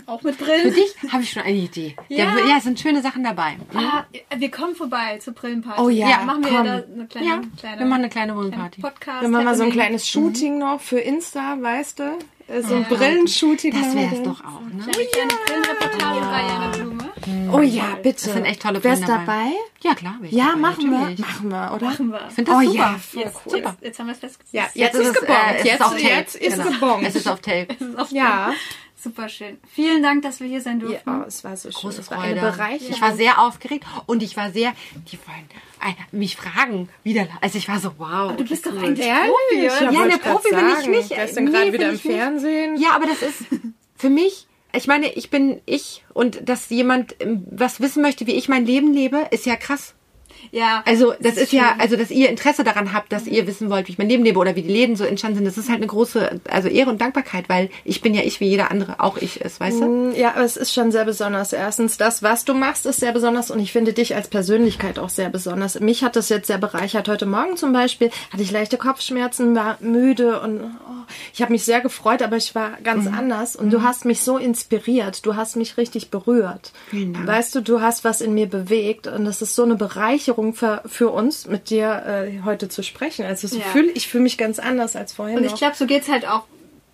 [0.06, 0.76] auch mit Für Brillen.
[0.76, 1.96] dich habe ich schon eine Idee.
[2.10, 2.26] Ja.
[2.26, 3.58] Ja, ja es sind schöne Sachen dabei.
[3.74, 4.04] Ah,
[4.38, 5.82] wir kommen vorbei zur Brillenparty.
[5.82, 6.66] Oh ja, ja machen wir komm.
[6.66, 8.82] da eine kleine, Ja, kleine wir machen eine kleine Wohnparty.
[8.82, 9.22] Podcast.
[9.24, 12.20] Wir machen mal so ein kleines Shooting noch für Insta, weißt du?
[12.52, 13.72] Äh, So ein Brillenshooting.
[13.74, 14.84] Das wäre es doch auch, ne?
[14.84, 17.52] Eine kleine Brillenreportage bei.
[17.54, 18.26] Oh ja, bitte.
[18.26, 19.52] Das sind echt tolle Wär's Brillen dabei?
[19.82, 20.16] Ja, klar.
[20.30, 21.18] Ja, dabei, machen natürlich.
[21.20, 21.26] wir.
[21.26, 21.86] Machen wir, oder?
[21.88, 22.22] Machen wir.
[22.30, 22.78] Ich finde das Oh super.
[22.78, 23.58] ja, Jetzt, cool.
[23.58, 24.54] jetzt, jetzt haben wir es festgesetzt.
[24.54, 25.40] Ja, Jetzt, jetzt, ist ist es, gebongt.
[25.40, 26.04] äh, es jetzt, ist auf Tape.
[26.04, 26.72] jetzt ist genau.
[26.72, 27.04] gebongt.
[27.08, 27.68] Es ist auf Tape.
[28.12, 28.54] Ja.
[29.04, 29.58] Super schön.
[29.74, 31.10] Vielen Dank, dass wir hier sein durften.
[31.10, 31.82] Ja, es war so schön.
[31.82, 32.40] Große es war Freude.
[32.40, 32.94] eine Bereicherung.
[32.94, 34.74] Ich war sehr aufgeregt und ich war sehr,
[35.12, 35.50] die wollen
[35.82, 37.28] äh, mich fragen, wieder.
[37.42, 38.36] Also ich war so, wow.
[38.36, 39.32] Du bist doch eigentlich Ehrlich?
[39.50, 39.92] Profi, oder?
[39.92, 41.10] Ja, eine Profi bin ich nicht.
[41.10, 42.16] Gestern Nee, gerade wieder im ich nicht.
[42.16, 42.78] Fernsehen.
[42.80, 43.46] Ja, aber das ist
[43.96, 48.36] für mich, ich meine, ich bin ich und dass jemand ähm, was wissen möchte, wie
[48.36, 49.96] ich mein Leben lebe, ist ja krass.
[50.52, 50.84] Ja.
[50.86, 53.94] Also das ist ja, also dass ihr Interesse daran habt, dass ihr wissen wollt, wie
[53.94, 55.88] ich mein Leben lebe oder wie die Läden so entstanden sind, das ist halt eine
[55.88, 59.42] große, also Ehre und Dankbarkeit, weil ich bin ja ich, wie jeder andere auch ich
[59.42, 60.14] ist, weißt du?
[60.16, 61.54] Ja, aber es ist schon sehr besonders.
[61.54, 65.10] Erstens, das, was du machst, ist sehr besonders und ich finde dich als Persönlichkeit auch
[65.10, 65.80] sehr besonders.
[65.80, 67.08] Mich hat das jetzt sehr bereichert.
[67.08, 71.64] Heute Morgen zum Beispiel hatte ich leichte Kopfschmerzen, war müde und oh, ich habe mich
[71.64, 75.26] sehr gefreut, aber ich war ganz anders und du hast mich so inspiriert.
[75.26, 76.72] Du hast mich richtig berührt.
[76.90, 77.28] Vielen Dank.
[77.28, 80.82] Weißt du, du hast was in mir bewegt und das ist so eine Bereicherung für,
[80.86, 83.26] für uns, mit dir äh, heute zu sprechen.
[83.26, 83.64] Also so Ja.
[83.66, 85.38] fühl, ich fühle mich ganz anders als vorhin.
[85.38, 86.44] Und ich glaube, so geht's halt auch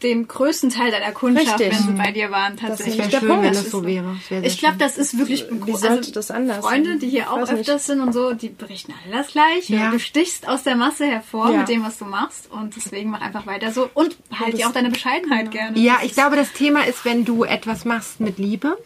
[0.04, 1.72] dem größten Teil deiner Kundschaft, Richtig.
[1.76, 2.98] wenn sie bei dir waren, tatsächlich.
[2.98, 4.16] nämlich Wäre schön, wenn es so wäre.
[4.30, 7.00] Das Ich glaube, das ist wirklich ein Wie das anders Freunde, sein?
[7.00, 7.62] die hier auch weiß nicht.
[7.62, 9.74] öfters sind und so, die berichten alle das Gleiche.
[9.76, 9.90] Ja.
[9.90, 11.58] Du stichst aus der Masse hervor Ja.
[11.58, 14.72] mit dem, was du machst und deswegen mach einfach weiter so und halt dir auch
[14.72, 15.80] deine Bescheidenheit gerne.
[15.80, 18.78] Ja, Das ich glaube, das Thema ist, wenn du etwas machst mit Liebe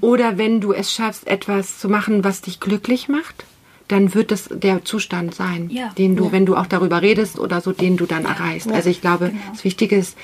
[0.00, 3.44] oder wenn du es schaffst, etwas zu machen, was dich glücklich macht,
[3.88, 5.90] dann wird das der Zustand sein, Ja.
[5.96, 8.70] den du, wenn du auch darüber redest oder so, den du dann erreichst.
[8.70, 9.40] Also ich glaube, genau.
[9.52, 10.16] das Wichtige ist,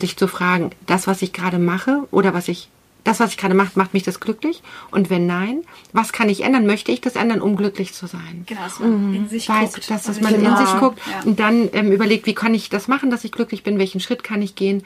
[0.00, 2.68] dich zu fragen, das, was ich gerade mache oder was ich
[3.02, 4.62] das, was ich gerade mache, macht mich das glücklich?
[4.90, 5.62] Und wenn nein,
[5.94, 6.66] was kann ich ändern?
[6.66, 8.44] Möchte ich das ändern, um glücklich zu sein?
[8.46, 9.90] Genau, dass man in sich weiß, guckt.
[9.90, 11.22] dass das Und man nicht in sich guckt Ja.
[11.24, 14.22] und dann ähm, überlegt, wie kann ich das machen, dass ich glücklich bin, welchen Schritt
[14.22, 14.82] kann ich gehen.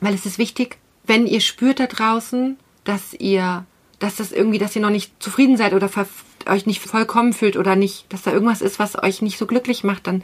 [0.00, 3.64] Weil es ist wichtig, wenn ihr spürt da draußen, dass ihr,
[3.98, 6.06] dass das irgendwie, dass ihr noch nicht zufrieden seid oder ver
[6.48, 9.84] euch nicht vollkommen fühlt oder nicht, dass da irgendwas ist, was euch nicht so glücklich
[9.84, 10.22] macht, dann,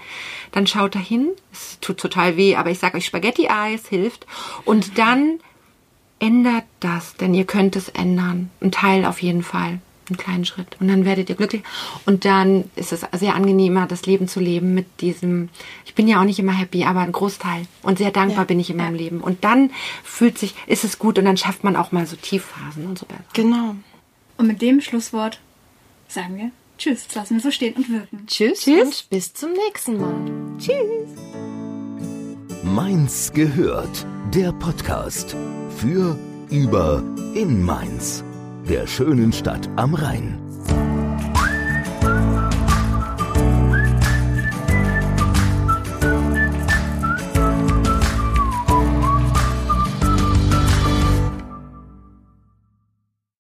[0.53, 1.29] dann schaut dahin.
[1.53, 4.27] Es tut total weh, aber ich sage euch, Spaghetti-Eis hilft.
[4.64, 5.39] Und dann
[6.18, 8.51] ändert das, denn ihr könnt es ändern.
[8.61, 9.81] Ein Teil auf jeden Fall.
[10.09, 10.77] Einen kleinen Schritt.
[10.81, 11.62] Und dann werdet ihr glücklich.
[12.07, 15.49] Und dann ist es sehr angenehmer, das Leben zu leben mit diesem,
[15.85, 17.66] ich bin ja auch nicht immer happy, aber ein Großteil.
[17.83, 19.20] Und sehr dankbar bin ich in meinem Leben.
[19.20, 19.70] Und dann
[20.05, 23.07] fühlt sich, ist es gut und dann schafft man auch mal so Tiefphasen und so
[23.09, 23.25] weiter.
[23.33, 23.77] Genau.
[24.37, 25.41] Und mit dem Schlusswort
[26.12, 27.06] sagen wir Tschüss.
[27.06, 28.26] Das lassen wir so stehen und wirken.
[28.26, 28.82] Tschüss, Tschüss.
[28.82, 30.14] und bis zum nächsten Mal.
[32.64, 34.06] Mainz gehört.
[34.34, 35.36] Der Podcast
[35.76, 36.18] für,
[36.50, 37.02] über,
[37.34, 38.24] in Mainz.
[38.68, 40.41] Der schönen Stadt am Rhein.